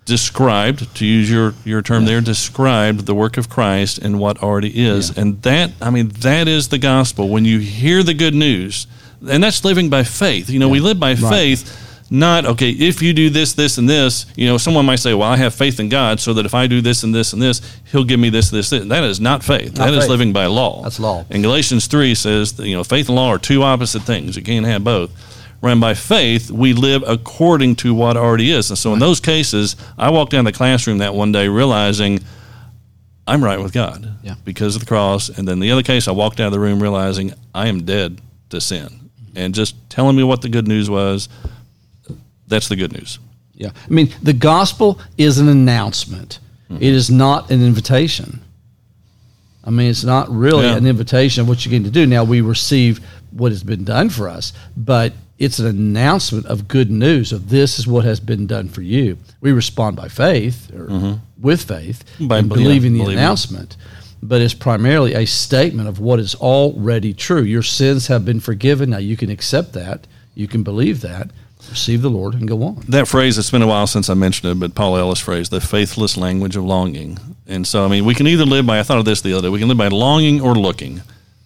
described, 0.06 0.96
to 0.96 1.06
use 1.06 1.30
your, 1.30 1.54
your 1.64 1.82
term 1.82 2.06
there, 2.06 2.22
described 2.22 3.06
the 3.06 3.16
work 3.16 3.38
of 3.38 3.50
Christ 3.50 3.98
and 3.98 4.20
what 4.20 4.42
already 4.42 4.86
is. 4.86 5.18
And 5.18 5.42
that, 5.42 5.72
I 5.82 5.90
mean, 5.90 6.10
that 6.20 6.48
is 6.48 6.70
the 6.70 6.78
gospel. 6.78 7.30
When 7.30 7.44
you 7.44 7.60
hear 7.60 8.04
the 8.04 8.14
good 8.14 8.36
news, 8.36 8.88
and 9.28 9.44
that's 9.44 9.66
living 9.66 9.90
by 9.90 10.04
faith. 10.04 10.50
You 10.50 10.60
know, 10.60 10.70
we 10.70 10.80
live 10.80 11.00
by 11.00 11.16
faith, 11.16 11.82
not, 12.12 12.46
okay, 12.46 12.70
if 12.70 13.02
you 13.02 13.14
do 13.14 13.32
this, 13.32 13.54
this, 13.54 13.80
and 13.80 13.90
this, 13.90 14.28
you 14.36 14.46
know, 14.46 14.58
someone 14.58 14.86
might 14.86 14.98
say, 14.98 15.16
well, 15.16 15.28
I 15.28 15.38
have 15.38 15.56
faith 15.56 15.80
in 15.80 15.90
God 15.90 16.20
so 16.20 16.34
that 16.34 16.46
if 16.46 16.54
I 16.54 16.68
do 16.68 16.82
this 16.82 17.02
and 17.04 17.16
this 17.16 17.34
and 17.34 17.42
this, 17.42 17.62
he'll 17.92 18.04
give 18.04 18.20
me 18.20 18.30
this, 18.30 18.52
this, 18.52 18.70
this. 18.70 18.88
That 18.88 19.04
is 19.04 19.20
not 19.20 19.44
faith. 19.44 19.78
Not 19.78 19.86
That 19.86 19.94
is 19.96 20.04
faith. 20.04 20.10
living 20.12 20.32
by 20.34 20.46
law. 20.46 20.84
That's 20.84 21.00
law. 21.00 21.26
And 21.32 21.42
Galatians 21.42 21.88
3 21.88 22.14
says, 22.14 22.54
that, 22.54 22.68
you 22.68 22.76
know, 22.76 22.84
faith 22.84 23.10
and 23.10 23.16
law 23.16 23.30
are 23.30 23.40
two 23.40 23.64
opposite 23.64 24.04
things. 24.04 24.36
You 24.36 24.44
can't 24.44 24.66
have 24.68 24.84
both. 24.84 25.10
Run 25.62 25.80
by 25.80 25.94
faith, 25.96 26.52
we 26.52 26.74
live 26.74 27.04
according 27.08 27.76
to 27.78 27.94
what 27.94 28.18
already 28.18 28.52
is. 28.52 28.70
And 28.70 28.78
so 28.78 28.94
in 28.94 29.00
those 29.00 29.20
cases, 29.20 29.76
I 29.98 30.10
walked 30.12 30.32
down 30.32 30.46
the 30.46 30.52
classroom 30.52 31.00
that 31.00 31.16
one 31.16 31.32
day 31.32 31.48
realizing 31.48 32.20
I'm 33.28 33.44
right 33.44 33.60
with 33.60 33.74
God 33.74 34.18
Yeah. 34.24 34.36
because 34.44 34.76
of 34.76 34.82
the 34.82 34.86
cross. 34.88 35.30
And 35.30 35.48
then 35.48 35.60
the 35.60 35.72
other 35.72 35.82
case, 35.82 36.08
I 36.08 36.12
walked 36.12 36.40
out 36.40 36.48
of 36.48 36.52
the 36.54 36.60
room 36.60 36.82
realizing 36.84 37.34
I 37.56 37.68
am 37.68 37.84
dead 37.84 38.22
to 38.50 38.62
sin. 38.62 39.10
And 39.36 39.56
just 39.56 39.76
telling 39.90 40.16
me 40.16 40.24
what 40.24 40.42
the 40.42 40.50
good 40.50 40.68
news 40.68 40.90
was, 40.90 41.28
that's 42.48 42.68
the 42.68 42.76
good 42.76 42.94
news. 42.94 43.18
Yeah. 43.56 43.70
I 43.74 43.90
mean, 43.94 44.14
the 44.22 44.34
gospel 44.34 45.00
is 45.18 45.40
an 45.40 45.48
announcement. 45.50 46.40
Mm-hmm. 46.70 46.84
It 46.84 46.94
is 46.94 47.10
not 47.10 47.50
an 47.50 47.64
invitation. 47.64 48.42
I 49.64 49.72
mean, 49.72 49.90
it's 49.90 50.04
not 50.04 50.30
really 50.30 50.66
Yeah. 50.66 50.76
an 50.78 50.86
invitation 50.86 51.42
of 51.42 51.48
what 51.48 51.66
you're 51.66 51.72
going 51.72 51.86
to 51.86 51.90
do. 51.90 52.06
Now, 52.06 52.24
we 52.24 52.42
receive 52.42 53.00
what 53.32 53.52
has 53.52 53.64
been 53.64 53.84
done 53.84 54.10
for 54.10 54.30
us, 54.30 54.54
but 54.78 55.14
it's 55.38 55.60
an 55.60 55.66
announcement 55.68 56.46
of 56.46 56.68
good 56.68 56.90
news 56.90 57.32
of 57.34 57.50
this 57.50 57.78
is 57.80 57.86
what 57.88 58.06
has 58.06 58.20
been 58.20 58.48
done 58.48 58.70
for 58.70 58.82
you. 58.82 59.18
We 59.42 59.52
respond 59.52 59.96
by 59.98 60.08
faith 60.08 60.72
or 60.74 61.20
with 61.40 61.64
faith 61.64 62.04
Mm-hmm. 62.16 62.28
By 62.28 62.38
and 62.40 62.50
believing- 62.50 62.66
believing 62.68 62.94
the 62.94 63.00
believing. 63.00 63.20
announcement, 63.20 63.78
but 64.24 64.42
it's 64.42 64.54
primarily 64.54 65.14
a 65.14 65.26
statement 65.26 65.88
of 65.90 66.00
what 66.00 66.20
is 66.20 66.36
already 66.36 67.14
true. 67.14 67.42
Your 67.44 67.64
sins 67.64 68.08
have 68.08 68.24
been 68.26 68.40
forgiven. 68.40 68.92
Now, 68.92 68.98
you 69.00 69.18
can 69.18 69.30
accept 69.30 69.74
that. 69.74 70.08
You 70.36 70.48
can 70.48 70.64
believe 70.64 71.02
that. 71.02 71.32
Receive 71.70 72.02
the 72.04 72.10
Lord 72.10 72.36
and 72.36 72.48
go 72.48 72.62
on. 72.64 72.84
that 72.90 73.08
phrase 73.08 73.38
it's 73.40 73.50
been 73.50 73.64
a 73.64 73.68
while 73.68 73.88
since 73.88 74.08
i 74.08 74.14
mentioned 74.14 74.52
it 74.52 74.60
but 74.60 74.76
paul 74.76 74.96
ellis 74.98 75.20
phrase 75.20 75.50
the 75.50 75.60
faithless 75.60 76.16
language 76.16 76.56
of 76.56 76.64
longing 76.64 77.18
and 77.48 77.66
so 77.66 77.84
i 77.84 77.88
mean 77.88 78.06
we 78.06 78.14
can 78.14 78.28
either 78.28 78.46
live 78.46 78.68
by 78.68 78.78
i 78.80 78.84
thought 78.84 79.00
of 79.00 79.06
this 79.06 79.22
the 79.22 79.34
other 79.34 79.48
day 79.48 79.50
we 79.50 79.58
can 79.58 79.68
live 79.68 79.78
by 79.78 79.88
longing 79.88 80.40
or 80.42 80.54
looking 80.54 81.02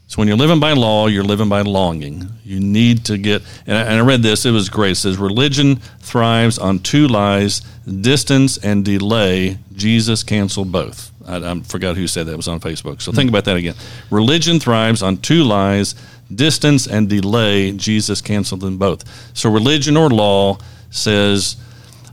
so 0.09 0.17
when 0.17 0.27
you're 0.27 0.37
living 0.37 0.59
by 0.59 0.73
law 0.73 1.05
you're 1.05 1.23
living 1.23 1.49
by 1.49 1.61
longing. 1.61 2.27
You 2.43 2.59
need 2.59 3.05
to 3.05 3.17
get 3.19 3.43
and 3.67 3.77
I, 3.77 3.81
and 3.83 3.93
I 3.93 4.01
read 4.01 4.23
this 4.23 4.43
it 4.43 4.51
was 4.51 4.67
great. 4.67 4.93
It 4.93 4.95
says 4.95 5.17
religion 5.17 5.75
thrives 5.99 6.57
on 6.57 6.79
two 6.79 7.07
lies 7.07 7.59
distance 7.85 8.57
and 8.57 8.83
delay. 8.83 9.59
Jesus 9.73 10.23
canceled 10.23 10.71
both. 10.71 11.11
I, 11.27 11.37
I 11.37 11.59
forgot 11.59 11.95
who 11.95 12.07
said 12.07 12.25
that. 12.25 12.33
It 12.33 12.37
was 12.37 12.47
on 12.47 12.59
facebook. 12.59 13.03
So 13.03 13.11
think 13.11 13.29
about 13.29 13.45
that 13.45 13.55
again. 13.55 13.75
Religion 14.09 14.59
thrives 14.59 15.03
on 15.03 15.17
two 15.17 15.43
lies 15.43 15.93
distance 16.33 16.87
and 16.87 17.07
delay. 17.07 17.71
Jesus 17.73 18.19
canceled 18.19 18.61
them 18.61 18.79
both. 18.79 19.05
So 19.37 19.51
religion 19.51 19.95
or 19.95 20.09
law 20.09 20.57
says 20.89 21.55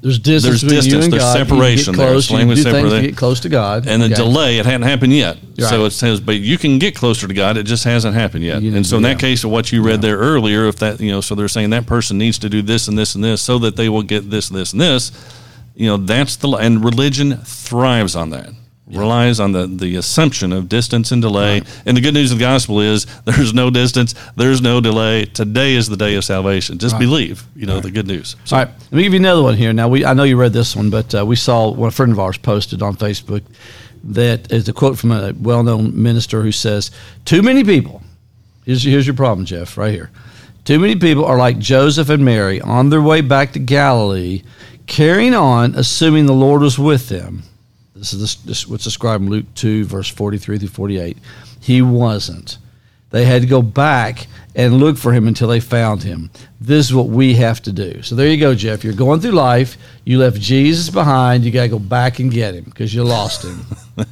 There's 0.03 0.19
distance 0.19 0.43
There's 0.45 0.63
between 0.63 0.77
you 0.77 0.83
distance, 0.83 1.05
and 1.05 1.13
there's 1.15 1.23
God. 1.23 1.37
separation 1.37 1.95
close. 1.95 2.31
You 2.31 2.37
language 2.37 2.63
to 2.65 3.01
get 3.01 3.17
close 3.17 3.41
to 3.41 3.49
God. 3.49 3.87
and 3.87 4.01
the 4.03 4.07
Okay. 4.07 4.15
delay 4.15 4.59
it 4.59 4.67
hadn't 4.67 4.83
happened 4.83 5.13
yet 5.15 5.39
so 5.59 5.85
it 5.87 5.91
says 5.93 6.21
but 6.21 6.37
you 6.37 6.59
can 6.59 6.79
get 6.79 6.95
closer 6.95 7.27
to 7.27 7.33
god 7.35 7.57
it 7.57 7.63
just 7.65 7.85
hasn't 7.85 8.15
happened 8.15 8.45
yet 8.45 8.61
You- 8.63 8.75
and 8.77 8.87
so 8.87 8.99
in 8.99 9.03
that 9.05 9.19
case 9.19 9.43
of 9.45 9.51
what 9.51 9.73
you 9.73 9.83
read 9.83 10.03
there 10.03 10.17
earlier 10.19 10.67
if 10.69 10.77
that 10.77 11.01
you 11.01 11.11
know 11.11 11.21
so 11.23 11.35
they're 11.35 11.49
saying 11.49 11.71
that 11.71 11.87
person 11.87 12.19
needs 12.19 12.39
to 12.39 12.49
do 12.51 12.61
this 12.63 12.89
and 12.89 12.99
this 12.99 13.15
and 13.15 13.25
this 13.25 13.41
so 13.41 13.59
that 13.61 13.77
they 13.77 13.89
will 13.89 14.03
get 14.03 14.31
this 14.31 14.49
this 14.51 14.73
and 14.73 14.81
this 14.81 15.11
you 15.75 15.87
know 15.87 15.97
that's 15.97 16.37
the 16.37 16.49
and 16.51 16.85
religion 16.85 17.39
thrives 17.45 18.15
on 18.15 18.31
that 18.31 18.51
relies 18.89 19.41
on 19.41 19.51
the 19.53 19.67
the 19.67 19.97
assumption 19.97 20.53
of 20.53 20.69
distance 20.69 21.11
and 21.11 21.21
delay 21.21 21.61
and 21.87 21.97
the 21.97 22.01
good 22.01 22.15
news 22.15 22.31
of 22.31 22.39
the 22.39 22.45
gospel 22.45 22.81
is 22.81 23.05
there's 23.25 23.53
no 23.53 23.69
distance 23.69 24.15
there's 24.37 24.61
no 24.63 24.81
delay 24.81 25.25
today 25.25 25.75
is 25.75 25.89
the 25.89 25.97
day 25.97 26.15
of 26.15 26.25
salvation 26.25 26.79
just 26.79 26.93
Right. 26.93 27.01
believe 27.01 27.45
you 27.57 27.67
know 27.67 27.81
the 27.81 27.91
good 27.91 28.07
news 28.07 28.37
so 28.45 28.57
All 28.57 28.63
right, 28.65 28.73
let 28.73 28.93
me 28.93 29.03
give 29.03 29.13
you 29.13 29.19
another 29.19 29.43
one 29.43 29.57
here. 29.57 29.73
Now, 29.73 29.89
we 29.89 30.05
I 30.05 30.13
know 30.15 30.23
you 30.23 30.37
read 30.37 30.53
this 30.53 30.77
one, 30.77 30.89
but 30.91 31.13
uh, 31.15 31.27
we 31.27 31.35
saw 31.37 31.75
a 31.85 31.91
friend 31.91 32.13
of 32.13 32.21
ours 32.21 32.39
posted 32.39 32.81
on 32.81 32.95
Facebook 32.97 33.43
that 34.05 34.53
is 34.53 34.69
a 34.69 34.73
quote 34.73 34.97
from 34.99 35.11
a 35.11 35.33
well-known 35.41 36.01
minister 36.01 36.43
who 36.43 36.53
says, 36.53 36.91
"Too 37.25 37.43
many 37.43 37.65
people." 37.65 38.03
Here's 38.65 38.85
here's 38.85 39.07
your 39.07 39.17
problem, 39.17 39.47
Jeff. 39.47 39.77
Right 39.77 39.93
here. 39.93 40.11
Too 40.65 40.79
many 40.79 40.95
people 40.97 41.25
are 41.25 41.39
like 41.39 41.59
Joseph 41.59 42.09
and 42.09 42.25
Mary 42.25 42.61
on 42.61 42.91
their 42.91 43.03
way 43.03 43.21
back 43.21 43.53
to 43.55 43.59
Galilee, 43.59 44.43
carrying 44.87 45.35
on, 45.35 45.75
assuming 45.75 46.27
the 46.27 46.33
Lord 46.47 46.63
was 46.63 46.79
with 46.79 47.09
them. 47.09 47.43
This 47.97 48.13
is 48.13 48.21
this, 48.21 48.35
this, 48.37 48.67
what's 48.67 48.85
described 48.85 49.25
in 49.25 49.31
Luke 49.31 49.47
2, 49.55 49.85
verse 49.87 50.09
43 50.09 50.59
through 50.59 50.69
48. 50.69 51.17
He 51.61 51.81
wasn't. 51.81 52.59
They 53.11 53.25
had 53.25 53.43
to 53.43 53.49
go 53.49 53.63
back 53.63 54.27
and 54.55 54.79
look 54.79 54.99
for 54.99 55.13
him 55.13 55.27
until 55.29 55.49
they 55.49 55.61
found 55.61 56.03
him. 56.03 56.31
This 56.61 56.87
is 56.87 56.95
what 56.95 57.07
we 57.07 57.35
have 57.35 57.63
to 57.63 57.73
do. 57.73 58.03
So 58.03 58.15
there 58.15 58.29
you 58.29 58.39
go, 58.39 58.55
Jeff. 58.55 58.85
You're 58.85 58.93
going 58.93 59.21
through 59.21 59.33
life. 59.33 59.79
You 60.05 60.19
left 60.19 60.41
Jesus 60.41 60.91
behind. 60.91 61.45
You 61.45 61.51
got 61.51 61.63
to 61.63 61.69
go 61.69 61.79
back 61.79 62.19
and 62.19 62.31
get 62.31 62.55
him 62.55 62.65
because 62.65 62.93
you 62.93 63.05
lost 63.05 63.45
him. 63.45 63.65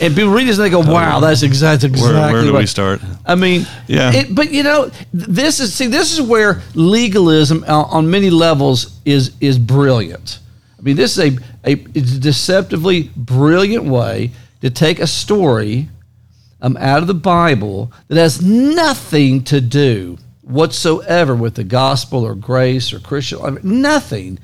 and 0.00 0.14
people 0.14 0.32
read 0.32 0.48
this 0.48 0.56
and 0.58 0.64
they 0.64 0.70
go, 0.70 0.80
wow, 0.80 1.20
that's 1.20 1.42
exact- 1.42 1.84
exactly 1.84 2.12
where, 2.12 2.32
where 2.32 2.42
do 2.42 2.52
right. 2.52 2.60
we 2.60 2.66
start 2.66 3.00
I 3.24 3.36
mean, 3.36 3.66
Yeah. 3.86 4.12
It, 4.12 4.34
but 4.34 4.50
you 4.50 4.64
know, 4.64 4.90
this 5.12 5.60
is 5.60 5.72
see, 5.72 5.86
this 5.86 6.12
is 6.12 6.22
where 6.22 6.62
legalism 6.74 7.64
uh, 7.68 7.82
on 7.82 8.10
many 8.10 8.30
levels 8.30 8.98
is 9.04 9.32
is 9.40 9.58
brilliant. 9.58 10.40
I 10.80 10.82
mean, 10.82 10.96
this 10.96 11.18
is 11.18 11.38
a, 11.38 11.38
a 11.64 11.74
deceptively 11.74 13.10
brilliant 13.14 13.84
way 13.84 14.30
to 14.62 14.70
take 14.70 14.98
a 14.98 15.06
story 15.06 15.90
um, 16.62 16.76
out 16.78 17.02
of 17.02 17.06
the 17.06 17.14
Bible 17.14 17.92
that 18.08 18.16
has 18.16 18.40
nothing 18.40 19.44
to 19.44 19.60
do 19.60 20.16
whatsoever 20.40 21.34
with 21.34 21.54
the 21.54 21.64
gospel 21.64 22.24
or 22.24 22.34
grace 22.34 22.94
or 22.94 22.98
Christian, 22.98 23.40
I 23.42 23.50
mean, 23.50 23.82
nothing. 23.82 24.38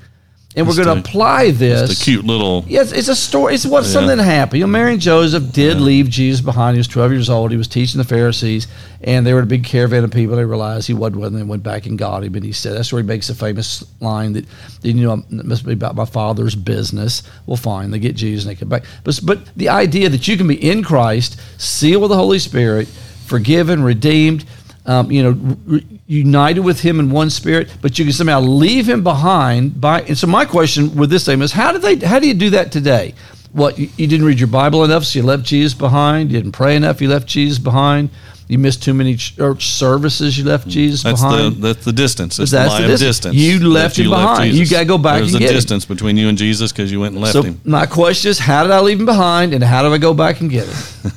And 0.57 0.67
we're 0.67 0.75
going 0.75 0.87
to 0.87 1.07
apply 1.07 1.51
this. 1.51 1.91
It's 1.91 2.01
a 2.01 2.03
cute 2.03 2.25
little. 2.25 2.65
Yes, 2.67 2.91
it's 2.91 3.09
a 3.09 3.15
story. 3.15 3.53
It's 3.53 3.65
what 3.65 3.85
something 3.85 4.17
happened. 4.17 4.59
You 4.59 4.65
know, 4.65 4.71
Mary 4.71 4.93
and 4.93 5.01
Joseph 5.01 5.51
did 5.53 5.79
leave 5.79 6.09
Jesus 6.09 6.41
behind. 6.41 6.75
He 6.75 6.79
was 6.79 6.87
12 6.87 7.11
years 7.11 7.29
old. 7.29 7.51
He 7.51 7.57
was 7.57 7.67
teaching 7.67 7.99
the 7.99 8.03
Pharisees, 8.03 8.65
and 9.01 9.23
they 9.23 9.35
were 9.35 9.41
a 9.41 9.45
big 9.45 9.63
caravan 9.63 10.03
of 10.03 10.09
people. 10.09 10.35
They 10.35 10.45
realized 10.45 10.87
he 10.87 10.95
wasn't 10.95 11.21
with 11.21 11.31
them. 11.31 11.39
They 11.41 11.47
went 11.47 11.61
back 11.61 11.85
and 11.85 11.95
got 11.95 12.23
him. 12.23 12.33
And 12.33 12.43
he 12.43 12.53
said, 12.53 12.75
that's 12.75 12.91
where 12.91 13.03
he 13.03 13.07
makes 13.07 13.29
a 13.29 13.35
famous 13.35 13.85
line 14.01 14.33
that, 14.33 14.45
that, 14.81 14.89
you 14.89 15.05
know, 15.05 15.23
it 15.29 15.45
must 15.45 15.63
be 15.63 15.73
about 15.73 15.93
my 15.93 16.05
father's 16.05 16.55
business. 16.55 17.21
Well, 17.45 17.57
fine. 17.57 17.91
They 17.91 17.99
get 17.99 18.15
Jesus 18.15 18.45
and 18.45 18.55
they 18.55 18.59
come 18.59 18.69
back. 18.69 18.83
But, 19.03 19.19
but 19.23 19.55
the 19.55 19.69
idea 19.69 20.09
that 20.09 20.27
you 20.27 20.37
can 20.37 20.47
be 20.47 20.69
in 20.69 20.83
Christ, 20.83 21.39
sealed 21.61 22.01
with 22.01 22.09
the 22.09 22.17
Holy 22.17 22.39
Spirit, 22.39 22.87
forgiven, 22.87 23.83
redeemed, 23.83 24.43
um, 24.87 25.11
you 25.11 25.21
know, 25.21 25.31
re- 25.67 25.96
united 26.07 26.61
with 26.61 26.81
him 26.81 26.99
in 26.99 27.11
one 27.11 27.29
spirit, 27.29 27.69
but 27.81 27.99
you 27.99 28.05
can 28.05 28.13
somehow 28.13 28.39
leave 28.39 28.87
him 28.87 29.03
behind. 29.03 29.79
By 29.79 30.01
and 30.01 30.17
so 30.17 30.25
my 30.27 30.45
question 30.45 30.95
with 30.95 31.09
this 31.09 31.25
thing 31.25 31.41
is, 31.41 31.51
how 31.51 31.71
do 31.73 31.79
they? 31.79 31.95
How 31.97 32.19
do 32.19 32.27
you 32.27 32.33
do 32.33 32.49
that 32.51 32.71
today? 32.71 33.13
What 33.51 33.77
you, 33.77 33.89
you 33.97 34.07
didn't 34.07 34.25
read 34.25 34.39
your 34.39 34.47
Bible 34.49 34.83
enough, 34.83 35.03
so 35.05 35.19
you 35.19 35.25
left 35.25 35.43
Jesus 35.43 35.73
behind. 35.73 36.31
You 36.31 36.39
didn't 36.39 36.51
pray 36.53 36.75
enough, 36.75 37.01
you 37.01 37.09
left 37.09 37.27
Jesus 37.27 37.59
behind. 37.59 38.09
You 38.49 38.57
missed 38.57 38.81
too 38.81 38.93
many 38.93 39.17
church 39.17 39.65
services, 39.67 40.37
you 40.37 40.45
left 40.45 40.69
Jesus 40.69 41.03
That's 41.03 41.21
behind. 41.21 41.55
the 41.55 41.73
that's 41.73 41.83
the 41.83 41.91
distance. 41.91 42.39
It's 42.39 42.51
That's 42.51 42.75
the 42.75 42.83
the 42.83 42.87
distance. 42.87 43.33
distance. 43.33 43.35
You 43.35 43.67
left 43.69 43.97
him 43.99 44.09
behind. 44.09 44.53
You 44.53 44.65
gotta 44.65 44.85
go 44.85 44.97
back 44.97 45.17
There's 45.19 45.33
and 45.33 45.43
a 45.43 45.45
get 45.45 45.49
him. 45.49 45.55
distance 45.55 45.83
between 45.83 46.15
you 46.15 46.29
and 46.29 46.37
Jesus 46.37 46.71
because 46.71 46.89
you 46.89 47.01
went 47.01 47.13
and 47.15 47.21
left 47.21 47.33
so 47.33 47.41
him. 47.41 47.59
my 47.65 47.85
question 47.85 48.29
is, 48.31 48.39
how 48.39 48.63
did 48.63 48.71
I 48.71 48.79
leave 48.79 48.99
him 49.01 49.05
behind, 49.05 49.53
and 49.53 49.61
how 49.61 49.81
do 49.83 49.93
I 49.93 49.97
go 49.97 50.13
back 50.13 50.39
and 50.39 50.49
get 50.49 50.65
him? 50.65 51.11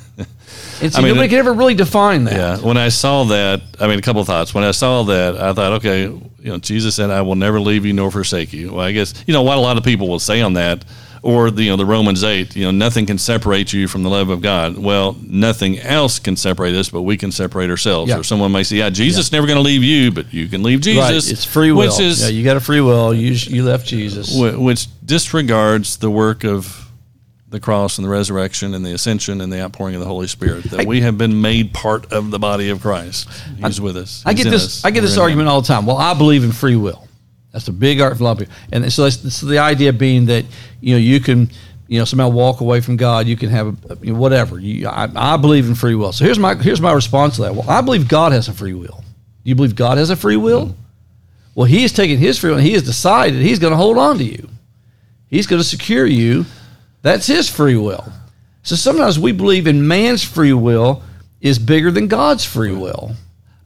I 0.81 1.01
mean, 1.01 1.09
nobody 1.09 1.25
it- 1.25 1.29
can 1.29 1.39
ever 1.39 1.53
really 1.53 1.75
define 1.75 2.23
that. 2.25 2.33
Yeah. 2.33 2.57
When 2.57 2.77
I 2.77 2.89
saw 2.89 3.25
that, 3.25 3.61
I 3.79 3.87
mean, 3.87 3.99
a 3.99 4.01
couple 4.01 4.21
of 4.21 4.27
thoughts. 4.27 4.53
When 4.53 4.63
I 4.63 4.71
saw 4.71 5.03
that, 5.03 5.35
I 5.37 5.53
thought, 5.53 5.73
okay, 5.73 6.03
you 6.03 6.29
know, 6.43 6.57
Jesus 6.57 6.95
said, 6.95 7.09
"I 7.09 7.21
will 7.21 7.35
never 7.35 7.59
leave 7.59 7.85
you 7.85 7.93
nor 7.93 8.09
forsake 8.11 8.51
you." 8.53 8.73
Well, 8.73 8.85
I 8.85 8.91
guess 8.91 9.13
you 9.27 9.33
know 9.33 9.43
what 9.43 9.57
a 9.57 9.61
lot 9.61 9.77
of 9.77 9.83
people 9.83 10.07
will 10.07 10.19
say 10.19 10.41
on 10.41 10.53
that, 10.53 10.83
or 11.21 11.51
the 11.51 11.63
you 11.65 11.69
know 11.69 11.77
the 11.77 11.85
Romans 11.85 12.23
eight, 12.23 12.55
you 12.55 12.65
know, 12.65 12.71
nothing 12.71 13.05
can 13.05 13.19
separate 13.19 13.71
you 13.73 13.87
from 13.87 14.01
the 14.01 14.09
love 14.09 14.29
of 14.29 14.41
God. 14.41 14.77
Well, 14.77 15.15
nothing 15.23 15.77
else 15.79 16.17
can 16.17 16.35
separate 16.35 16.73
us, 16.73 16.89
but 16.89 17.03
we 17.03 17.15
can 17.15 17.31
separate 17.31 17.69
ourselves. 17.69 18.09
Yeah. 18.09 18.17
Or 18.17 18.23
someone 18.23 18.51
may 18.51 18.63
say, 18.63 18.77
"Yeah, 18.77 18.89
Jesus 18.89 19.27
is 19.27 19.31
never 19.31 19.45
going 19.45 19.57
to 19.57 19.63
leave 19.63 19.83
you, 19.83 20.11
but 20.11 20.33
you 20.33 20.47
can 20.47 20.63
leave 20.63 20.81
Jesus." 20.81 21.03
Right. 21.03 21.13
Jesus." 21.13 21.31
It's 21.31 21.45
free 21.45 21.71
will. 21.71 21.89
which 21.89 21.99
is 21.99 22.23
yeah, 22.23 22.29
you 22.29 22.43
got 22.43 22.57
a 22.57 22.59
free 22.59 22.81
will. 22.81 23.13
You 23.13 23.33
you 23.33 23.63
left 23.63 23.85
Jesus. 23.85 24.35
which 24.35 24.87
disregards 25.05 25.97
the 25.97 26.09
work 26.09 26.43
of 26.43 26.90
the 27.51 27.59
cross 27.59 27.97
and 27.97 28.05
the 28.05 28.09
resurrection 28.09 28.73
and 28.73 28.83
the 28.85 28.93
ascension 28.93 29.41
and 29.41 29.51
the 29.51 29.61
outpouring 29.61 29.93
of 29.93 29.99
the 29.99 30.07
Holy 30.07 30.27
Spirit. 30.27 30.63
That 30.65 30.87
we 30.87 31.01
have 31.01 31.17
been 31.17 31.41
made 31.41 31.73
part 31.73 32.11
of 32.11 32.31
the 32.31 32.39
body 32.39 32.69
of 32.69 32.81
Christ. 32.81 33.29
He's 33.57 33.79
with 33.79 33.97
us. 33.97 34.23
I 34.25 34.33
get 34.33 34.45
this. 34.45 34.65
us. 34.65 34.85
I 34.85 34.89
get 34.91 35.01
We're 35.01 35.07
this 35.07 35.13
in 35.15 35.19
Him. 35.19 35.23
argument 35.23 35.49
all 35.49 35.61
the 35.61 35.67
time. 35.67 35.85
Well, 35.85 35.97
I 35.97 36.13
believe 36.13 36.43
in 36.43 36.53
free 36.53 36.77
will. 36.77 37.07
That's 37.51 37.67
a 37.67 37.73
big 37.73 37.99
art 37.99 38.15
for 38.15 38.23
a 38.23 38.25
lot 38.25 38.31
of 38.31 38.37
people. 38.39 38.55
And 38.71 38.91
so, 38.91 39.03
that's, 39.03 39.35
so 39.35 39.45
the 39.45 39.59
idea 39.59 39.91
being 39.91 40.27
that 40.27 40.45
you 40.79 40.93
know 40.95 40.99
you 40.99 41.19
can 41.19 41.51
you 41.89 41.99
know 41.99 42.05
somehow 42.05 42.29
walk 42.29 42.61
away 42.61 42.79
from 42.79 42.95
God. 42.95 43.27
You 43.27 43.35
can 43.35 43.49
have 43.49 43.67
a, 43.91 43.97
you 44.01 44.13
know, 44.13 44.19
whatever. 44.19 44.57
You, 44.57 44.87
I, 44.87 45.09
I 45.13 45.35
believe 45.35 45.67
in 45.67 45.75
free 45.75 45.95
will. 45.95 46.13
So 46.13 46.23
here's 46.23 46.39
my 46.39 46.55
here's 46.55 46.79
my 46.79 46.93
response 46.93 47.35
to 47.35 47.41
that. 47.43 47.53
Well, 47.53 47.69
I 47.69 47.81
believe 47.81 48.07
God 48.07 48.31
has 48.31 48.47
a 48.47 48.53
free 48.53 48.73
will. 48.73 49.03
Do 49.43 49.49
you 49.49 49.55
believe 49.55 49.75
God 49.75 49.97
has 49.97 50.09
a 50.09 50.15
free 50.15 50.37
will? 50.37 50.67
Mm-hmm. 50.67 50.81
Well, 51.55 51.65
He 51.65 51.81
has 51.81 51.91
taken 51.91 52.17
His 52.17 52.37
free 52.37 52.51
will. 52.51 52.59
and 52.59 52.65
He 52.65 52.73
has 52.73 52.83
decided 52.83 53.41
He's 53.41 53.59
going 53.59 53.71
to 53.71 53.77
hold 53.77 53.97
on 53.97 54.17
to 54.19 54.23
you. 54.23 54.47
He's 55.27 55.47
going 55.47 55.61
to 55.61 55.67
secure 55.67 56.05
you. 56.05 56.45
That's 57.01 57.27
His 57.27 57.49
free 57.49 57.75
will. 57.77 58.11
So 58.63 58.75
sometimes 58.75 59.17
we 59.17 59.31
believe 59.31 59.67
in 59.67 59.87
man's 59.87 60.23
free 60.23 60.53
will 60.53 61.03
is 61.39 61.57
bigger 61.57 61.89
than 61.91 62.07
God's 62.07 62.45
free 62.45 62.71
will. 62.73 63.15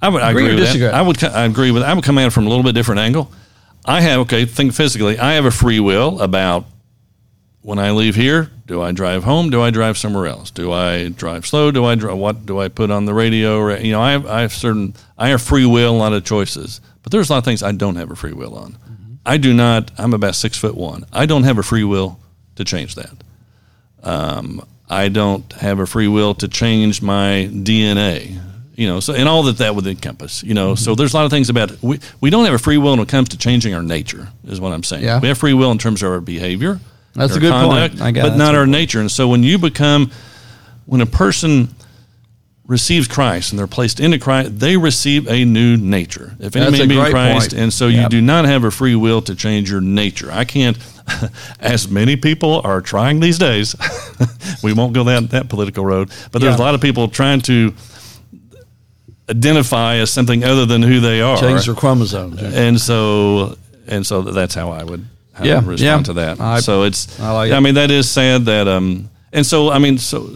I 0.01 0.09
would 0.09 0.21
I 0.21 0.31
Agree 0.31 0.43
agree, 0.45 0.53
or 0.53 0.55
with 0.59 0.63
disagree? 0.65 0.87
that. 0.87 0.93
I 0.93 1.01
would 1.01 1.23
I 1.23 1.43
agree 1.45 1.71
with. 1.71 1.83
I 1.83 1.93
would 1.93 2.03
come 2.03 2.17
at 2.17 2.27
it 2.27 2.31
from 2.31 2.45
a 2.45 2.49
little 2.49 2.63
bit 2.63 2.73
different 2.75 2.99
angle. 2.99 3.31
I 3.83 4.01
have 4.01 4.21
okay. 4.21 4.45
Think 4.45 4.73
physically. 4.73 5.17
I 5.19 5.33
have 5.33 5.45
a 5.45 5.51
free 5.51 5.79
will 5.79 6.21
about 6.21 6.65
when 7.61 7.77
I 7.79 7.91
leave 7.91 8.15
here. 8.15 8.51
Do 8.67 8.81
I 8.81 8.91
drive 8.93 9.23
home? 9.23 9.49
Do 9.49 9.61
I 9.61 9.69
drive 9.69 9.97
somewhere 9.97 10.27
else? 10.27 10.49
Do 10.51 10.71
I 10.71 11.09
drive 11.09 11.45
slow? 11.45 11.71
Do 11.71 11.85
I 11.85 11.95
drive? 11.95 12.17
What 12.17 12.45
do 12.45 12.59
I 12.59 12.67
put 12.67 12.89
on 12.89 13.05
the 13.05 13.13
radio? 13.13 13.75
You 13.75 13.91
know, 13.91 14.01
I 14.01 14.11
have 14.11 14.25
I 14.27 14.41
have 14.41 14.53
certain. 14.53 14.93
I 15.17 15.29
have 15.29 15.41
free 15.41 15.65
will. 15.65 15.95
A 15.95 15.97
lot 15.97 16.13
of 16.13 16.23
choices, 16.23 16.81
but 17.03 17.11
there's 17.11 17.29
a 17.29 17.33
lot 17.33 17.39
of 17.39 17.45
things 17.45 17.61
I 17.63 17.73
don't 17.73 17.95
have 17.97 18.09
a 18.11 18.15
free 18.15 18.33
will 18.33 18.55
on. 18.55 18.71
Mm-hmm. 18.73 19.13
I 19.25 19.37
do 19.37 19.53
not. 19.53 19.91
I'm 19.97 20.13
about 20.13 20.35
six 20.35 20.57
foot 20.57 20.75
one. 20.75 21.05
I 21.11 21.25
don't 21.25 21.43
have 21.43 21.57
a 21.57 21.63
free 21.63 21.83
will 21.83 22.19
to 22.55 22.63
change 22.63 22.95
that. 22.95 23.11
Um, 24.05 24.65
I 24.89 25.09
don't 25.09 25.51
have 25.53 25.79
a 25.79 25.85
free 25.85 26.07
will 26.07 26.35
to 26.35 26.47
change 26.47 27.01
my 27.01 27.49
DNA. 27.51 28.39
You 28.75 28.87
know, 28.87 28.99
so 28.99 29.13
and 29.13 29.27
all 29.29 29.43
that 29.43 29.57
that 29.59 29.73
would 29.75 29.87
encompass. 29.87 30.43
You 30.43 30.53
know, 30.53 30.75
so 30.75 30.95
there's 30.95 31.13
a 31.13 31.17
lot 31.17 31.25
of 31.25 31.31
things 31.31 31.49
about 31.49 31.81
we 31.81 31.99
we 32.21 32.29
don't 32.29 32.43
have 32.45 32.53
a 32.53 32.57
free 32.59 32.77
will 32.77 32.91
when 32.91 32.99
it 32.99 33.07
comes 33.07 33.29
to 33.29 33.37
changing 33.37 33.73
our 33.73 33.81
nature. 33.81 34.27
Is 34.45 34.59
what 34.59 34.73
I'm 34.73 34.83
saying. 34.83 35.03
Yeah. 35.03 35.19
We 35.19 35.29
have 35.29 35.37
free 35.37 35.53
will 35.53 35.71
in 35.71 35.77
terms 35.77 36.03
of 36.03 36.11
our 36.11 36.19
behavior. 36.21 36.79
That's 37.13 37.35
a 37.35 37.39
good 37.39 37.53
point. 37.53 38.01
I 38.01 38.11
got 38.11 38.29
but 38.31 38.37
not 38.37 38.53
our 38.53 38.65
good 38.65 38.71
nature. 38.71 38.99
And 38.99 39.09
so 39.09 39.29
when 39.29 39.43
you 39.43 39.57
become, 39.57 40.11
when 40.85 40.99
a 40.99 41.05
person 41.05 41.69
receives 42.67 43.07
Christ 43.07 43.51
and 43.51 43.59
they're 43.59 43.67
placed 43.67 43.99
into 43.99 44.19
Christ, 44.19 44.59
they 44.59 44.75
receive 44.75 45.27
a 45.29 45.45
new 45.45 45.77
nature. 45.77 46.35
If 46.39 46.55
any 46.55 46.65
That's 46.65 46.79
man 46.79 46.87
be 46.89 46.99
in 46.99 47.11
Christ, 47.11 47.51
point. 47.51 47.61
and 47.61 47.73
so 47.73 47.87
Yep. 47.87 48.03
you 48.03 48.09
do 48.09 48.21
not 48.21 48.45
have 48.45 48.63
a 48.63 48.71
free 48.71 48.95
will 48.95 49.21
to 49.23 49.35
change 49.35 49.69
your 49.71 49.81
nature. 49.81 50.29
I 50.31 50.45
can't, 50.45 50.77
as 51.59 51.87
many 51.89 52.15
people 52.15 52.61
are 52.63 52.81
trying 52.81 53.19
these 53.19 53.37
days. 53.37 53.75
we 54.63 54.73
won't 54.73 54.93
go 54.93 55.03
that 55.05 55.29
that 55.31 55.49
political 55.49 55.85
road, 55.85 56.09
but 56.31 56.41
there's 56.41 56.57
Yeah. 56.57 56.63
a 56.63 56.65
lot 56.65 56.75
of 56.75 56.81
people 56.81 57.07
trying 57.07 57.41
to 57.41 57.73
identify 59.29 59.95
as 59.95 60.11
something 60.11 60.43
other 60.43 60.65
than 60.65 60.81
who 60.83 60.99
they 60.99 61.21
are. 61.21 61.37
Change 61.37 61.65
their 61.65 61.75
chromosomes. 61.75 62.41
yeah. 62.41 62.49
and 62.49 62.79
so 62.79 63.57
and 63.87 64.05
so 64.05 64.21
that's 64.21 64.55
how 64.55 64.71
I 64.71 64.83
would, 64.83 65.05
how 65.33 65.43
I 65.43 65.47
Yeah, 65.47 65.55
would 65.57 65.65
respond 65.67 66.07
yeah. 66.07 66.13
to 66.13 66.13
that. 66.13 66.39
I- 66.39 66.59
so 66.59 66.83
it's 66.83 67.19
I 67.19 67.31
like 67.31 67.51
I 67.51 67.57
it. 67.57 67.61
mean 67.61 67.75
that 67.75 67.91
is 67.91 68.09
sad 68.09 68.45
that 68.45 68.67
um 68.67 69.09
and 69.33 69.45
so 69.45 69.71
I 69.71 69.79
mean 69.79 69.97
so 69.97 70.29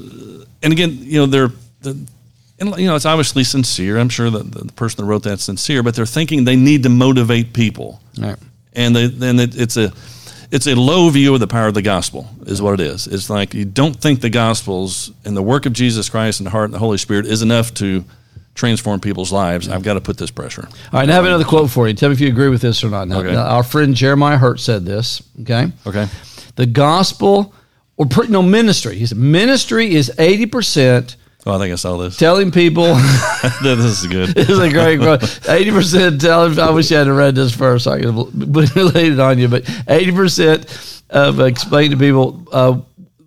and 0.64 0.74
again 0.74 0.98
you 1.02 1.20
know 1.20 1.26
they're 1.26 1.52
the, 1.82 1.98
and 2.60 2.76
you 2.78 2.88
know 2.88 2.96
it's 2.96 3.06
obviously 3.06 3.44
sincere. 3.44 3.98
I'm 4.00 4.10
sure 4.10 4.30
that 4.30 4.52
the 4.52 4.66
person 4.74 5.04
that 5.04 5.10
wrote 5.10 5.24
that's 5.24 5.44
sincere, 5.44 5.82
but 5.84 5.96
they're 5.96 6.06
thinking 6.06 6.44
they 6.46 6.56
need 6.58 6.84
to 6.84 6.90
motivate 6.90 7.54
people, 7.54 8.02
Right. 8.18 8.36
and 8.74 8.94
they, 8.96 9.08
then 9.08 9.40
it, 9.40 9.56
it's 9.56 9.78
a 9.78 9.94
it's 10.52 10.68
a 10.68 10.76
low 10.76 11.10
view 11.10 11.34
of 11.34 11.40
the 11.40 11.48
power 11.48 11.68
of 11.68 11.74
the 11.74 11.82
gospel 11.82 12.28
is 12.46 12.62
what 12.62 12.74
it 12.74 12.80
is. 12.80 13.08
It's 13.08 13.30
like 13.30 13.54
you 13.54 13.66
don't 13.66 13.96
think 13.96 14.22
the 14.22 14.30
gospels 14.30 15.12
and 15.26 15.36
the 15.38 15.44
work 15.44 15.66
of 15.66 15.74
Jesus 15.74 16.10
Christ 16.10 16.40
and 16.40 16.48
the 16.48 16.52
heart 16.52 16.66
and 16.66 16.74
the 16.74 16.80
Holy 16.80 16.98
Spirit 16.98 17.26
is 17.26 17.42
enough 17.42 17.74
to 17.76 18.04
transform 18.56 19.00
people's 19.00 19.32
lives. 19.32 19.70
I've 19.70 19.84
got 19.84 19.94
to 19.94 20.02
put 20.02 20.18
this 20.18 20.32
pressure. 20.32 20.68
All 20.92 21.00
right, 21.00 21.06
now 21.08 21.14
I 21.14 21.16
have 21.16 21.26
another 21.26 21.46
quote 21.46 21.70
for 21.70 21.88
you. 21.88 21.94
Tell 21.94 22.10
me 22.10 22.14
if 22.14 22.20
you 22.20 22.28
agree 22.28 22.50
with 22.50 22.62
this 22.62 22.84
or 22.84 22.90
not. 22.90 23.08
Now, 23.08 23.20
Okay. 23.20 23.32
now, 23.32 23.44
our 23.46 23.64
friend 23.64 23.96
Jeremiah 23.96 24.38
Hurt 24.38 24.60
said 24.60 24.86
this. 24.86 25.22
Okay. 25.42 25.72
Okay. 25.88 26.08
The 26.56 26.66
gospel, 26.66 27.54
or 27.96 28.08
no 28.28 28.42
ministry. 28.42 28.98
He 28.98 29.06
said 29.06 29.18
ministry 29.18 29.94
is 29.96 30.12
eighty 30.18 30.46
percent 30.46 31.16
Oh, 31.46 31.56
I 31.56 31.58
think 31.58 31.72
I 31.72 31.76
saw 31.76 31.98
this. 31.98 32.18
telling 32.18 32.52
people. 32.52 32.84
this 33.64 34.04
is 34.04 34.08
good. 34.08 34.30
this 34.36 34.50
is 34.50 34.60
a 34.60 34.70
great 34.70 35.00
quote. 35.00 35.50
Eighty 35.50 35.72
percent 35.72 36.20
telling. 36.22 36.60
I 36.60 36.70
wish 36.72 36.92
I 36.92 37.00
had 37.00 37.08
read 37.08 37.36
this 37.36 37.56
first. 37.56 37.86
So 37.86 37.92
I 37.92 38.02
could 38.02 38.14
have 38.14 38.96
laid 38.96 39.14
it 39.14 39.20
on 39.20 39.40
you, 39.40 39.48
but 39.48 39.70
eighty 39.88 40.12
percent 40.12 40.66
of 41.10 41.40
explaining 41.40 41.92
to 41.92 41.98
people. 41.98 42.46
Uh, 42.52 42.82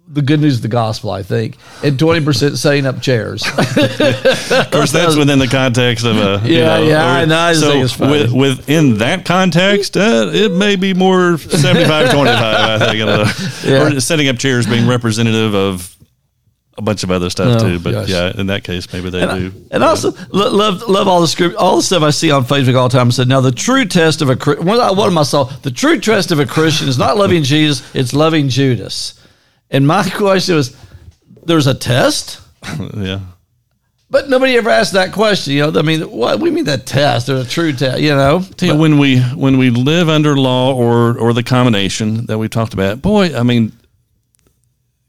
the 0.09 0.20
good 0.20 0.40
news 0.40 0.57
of 0.57 0.62
the 0.62 0.68
gospel, 0.68 1.11
I 1.11 1.22
think, 1.22 1.57
and 1.83 1.98
twenty 1.98 2.22
percent 2.22 2.59
setting 2.59 2.85
up 2.85 3.01
chairs. 3.01 3.42
Of 3.46 4.70
course, 4.70 4.92
that's 4.92 5.16
within 5.16 5.38
the 5.38 5.48
context 5.51 6.05
of 6.05 6.18
a. 6.18 6.46
you 6.46 6.59
Yeah, 6.59 6.79
yeah, 6.81 7.07
I 7.07 7.25
know. 7.25 7.38
I 7.38 7.55
so 7.55 7.70
think 7.70 7.85
it's 7.85 7.94
funny. 7.94 8.12
with, 8.12 8.33
within 8.33 8.98
that 8.98 9.25
context, 9.25 9.96
uh, 9.96 10.29
it 10.31 10.53
may 10.53 10.77
be 10.77 10.92
more 10.92 11.38
75 11.38 12.11
25, 12.11 12.14
I 12.14 12.79
think. 12.79 13.03
I. 13.03 13.66
Yeah. 13.66 13.96
Or 13.96 14.01
setting 14.01 14.29
up 14.29 14.37
chairs 14.37 14.66
being 14.66 14.87
representative 14.87 15.55
of 15.55 15.91
a 16.78 16.82
bunch 16.82 17.02
of 17.04 17.11
other 17.11 17.28
stuff, 17.30 17.61
Oh, 17.61 17.68
too. 17.68 17.78
But 17.78 17.92
gosh. 17.92 18.08
yeah, 18.08 18.32
in 18.35 18.46
that 18.46 18.64
case, 18.64 18.90
maybe 18.92 19.11
they 19.11 19.20
do. 19.26 19.52
And 19.70 19.85
also 19.85 20.12
lo- 20.32 20.50
love 20.50 20.82
love 20.88 21.06
all 21.06 21.20
the 21.20 21.28
script, 21.28 21.54
all 21.56 21.76
the 21.76 21.82
stuff 21.82 22.02
I 22.02 22.11
see 22.11 22.30
on 22.30 22.44
Facebook 22.44 22.76
all 22.76 22.88
the 22.88 22.96
time. 22.96 23.08
I 23.08 23.11
said, 23.11 23.28
now 23.28 23.40
the 23.42 23.52
true 23.52 23.85
test 23.85 24.22
of 24.22 24.30
a 24.30 24.37
Chri- 24.37 24.58
one 24.58 24.80
of 24.80 24.96
one 24.96 25.08
of 25.08 25.14
my 25.14 25.22
saw 25.22 25.44
the 25.44 25.70
true 25.70 26.00
test 26.00 26.32
of 26.32 26.38
a 26.38 26.46
Christian 26.46 26.88
is 26.88 26.96
not 26.98 27.16
loving 27.18 27.42
Jesus, 27.42 27.82
it's 27.94 28.14
loving 28.14 28.48
Judas. 28.48 29.20
And 29.70 29.87
my 29.87 30.08
question 30.14 30.54
was, 30.56 30.74
there's 31.44 31.66
a 31.66 31.74
test, 31.74 32.40
yeah. 32.96 33.20
but 34.11 34.28
nobody 34.30 34.56
ever 34.56 34.70
asked 34.70 34.92
that 34.94 35.12
question. 35.12 35.52
You 35.54 35.70
know, 35.70 35.78
I 35.78 35.82
mean, 35.82 36.02
what 36.02 36.40
we 36.40 36.50
mean 36.50 36.64
that 36.64 36.87
test? 36.87 37.26
There's 37.26 37.46
a 37.46 37.50
true 37.50 37.72
test. 37.72 38.00
You 38.00 38.14
know, 38.14 38.40
Tell 38.56 38.74
you, 38.74 38.80
when 38.80 38.96
we 38.98 39.18
when 39.20 39.58
we 39.58 39.68
live 39.70 40.08
under 40.08 40.37
law 40.38 40.72
or 40.74 41.18
or 41.18 41.32
the 41.35 41.42
combination 41.42 42.26
that 42.26 42.38
we 42.38 42.48
talked 42.48 42.72
about, 42.72 43.02
boy, 43.02 43.37
I 43.37 43.42
mean, 43.42 43.72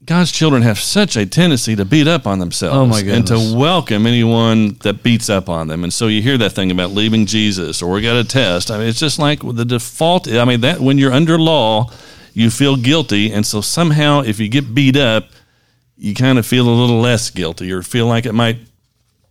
God's 0.06 0.30
children 0.32 0.62
have 0.62 0.78
such 0.78 1.16
a 1.16 1.24
tendency 1.24 1.74
to 1.76 1.84
beat 1.84 2.06
up 2.06 2.26
on 2.26 2.38
themselves, 2.38 2.76
Oh, 2.76 2.86
my 2.86 3.00
and 3.10 3.26
to 3.28 3.54
welcome 3.56 4.06
anyone 4.06 4.76
that 4.82 5.02
beats 5.02 5.30
up 5.30 5.48
on 5.48 5.68
them. 5.68 5.82
And 5.82 5.92
so 5.92 6.08
you 6.08 6.20
hear 6.20 6.36
that 6.38 6.50
thing 6.52 6.70
about 6.70 6.90
leaving 6.90 7.24
Jesus 7.24 7.80
or 7.80 7.90
we 7.92 8.02
got 8.02 8.16
a 8.16 8.24
test. 8.24 8.70
I 8.70 8.78
mean, 8.78 8.88
it's 8.88 8.98
just 8.98 9.18
like 9.18 9.40
the 9.40 9.64
default. 9.64 10.30
I 10.30 10.44
mean, 10.44 10.60
that 10.60 10.80
when 10.80 10.98
you're 10.98 11.12
under 11.12 11.38
law, 11.38 11.90
you 12.34 12.50
feel 12.50 12.76
guilty, 12.76 13.32
and 13.32 13.46
so 13.46 13.60
somehow 13.60 14.20
if 14.22 14.40
you 14.40 14.48
get 14.48 14.74
beat 14.74 14.96
up, 14.96 15.28
you 15.96 16.14
kind 16.14 16.38
of 16.38 16.44
feel 16.44 16.68
a 16.68 16.74
little 16.74 17.00
less 17.00 17.30
guilty, 17.30 17.72
or 17.72 17.80
feel 17.82 18.06
like 18.06 18.26
it 18.26 18.32
might, 18.32 18.58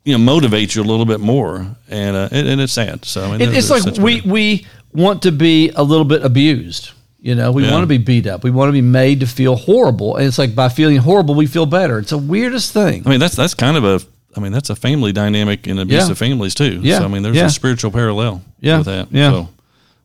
you 0.06 0.14
know, 0.14 0.24
motivate 0.24 0.74
you 0.74 0.82
a 0.82 0.86
little 0.86 1.06
bit 1.06 1.20
more, 1.20 1.68
and 1.90 2.16
uh, 2.16 2.30
and, 2.32 2.48
and 2.48 2.62
it's 2.62 2.72
sad. 2.72 3.04
So 3.04 3.26
I 3.26 3.32
mean, 3.38 3.42
It, 3.42 3.58
it's 3.58 3.70
like 3.70 3.98
we 3.98 4.22
we 4.22 4.66
want 4.94 5.22
to 5.24 5.34
be 5.34 5.70
a 5.76 5.84
little 5.84 6.06
bit 6.06 6.24
abused. 6.24 6.92
You 7.24 7.36
know, 7.36 7.54
we 7.54 7.64
Yeah. 7.64 7.72
want 7.72 7.84
to 7.84 7.88
be 7.88 7.98
beat 8.00 8.28
up. 8.28 8.44
We 8.44 8.52
want 8.52 8.68
to 8.68 8.74
be 8.74 8.82
made 8.82 9.22
to 9.22 9.28
feel 9.28 9.56
horrible, 9.56 10.18
and 10.18 10.26
it's 10.28 10.38
like 10.38 10.54
by 10.54 10.68
feeling 10.68 10.98
horrible, 10.98 11.36
we 11.36 11.46
feel 11.46 11.66
better. 11.66 12.00
It's 12.00 12.10
the 12.10 12.18
weirdest 12.18 12.74
thing. 12.74 13.02
I 13.06 13.10
mean, 13.10 13.22
that's 13.22 13.38
that's 13.38 13.54
kind 13.54 13.78
of 13.78 13.86
a. 13.86 14.02
I 14.36 14.42
mean, 14.42 14.52
that's 14.52 14.70
a 14.70 14.76
family 14.76 15.14
dynamic 15.14 15.66
in 15.66 15.80
abusive 15.80 16.18
families 16.18 16.54
too. 16.54 16.82
Yeah. 16.84 16.98
So 17.00 17.06
I 17.06 17.08
mean, 17.08 17.24
there's 17.24 17.38
Yeah. 17.38 17.46
a 17.46 17.50
spiritual 17.50 17.92
parallel 17.92 18.42
Yeah. 18.60 18.80
with 18.80 18.88
that. 18.88 19.08
Yeah. 19.12 19.32
So 19.32 19.50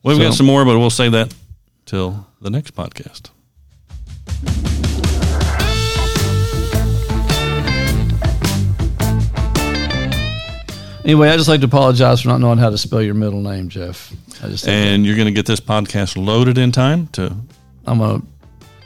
we've 0.01 0.17
got 0.17 0.33
some 0.33 0.45
more, 0.45 0.63
but 0.63 0.79
we'll 0.79 0.89
save 0.89 1.11
that 1.11 1.33
till 1.85 2.25
the 2.41 2.49
next 2.49 2.73
podcast. 2.73 3.31
Anyway, 11.05 11.29
I 11.29 11.37
just 11.37 11.49
like 11.49 11.61
to 11.61 11.65
apologize 11.65 12.21
for 12.21 12.27
not 12.27 12.39
knowing 12.39 12.59
how 12.59 12.69
to 12.69 12.77
spell 12.77 13.01
your 13.01 13.15
middle 13.15 13.41
name, 13.41 13.67
Jeff. 13.69 14.13
I 14.41 14.69
And 14.69 15.05
you're 15.05 15.15
going 15.15 15.27
to 15.27 15.33
get 15.33 15.45
this 15.45 15.59
podcast 15.59 16.23
loaded 16.23 16.57
in 16.57 16.71
time 16.71 17.07
to. 17.07 17.35
I'm 17.85 17.99
gonna 17.99 18.21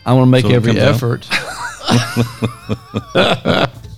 I'm 0.05 0.17
gonna 0.17 0.25
make 0.25 0.45
So 0.45 0.51
every 0.51 0.79
effort. 0.79 1.27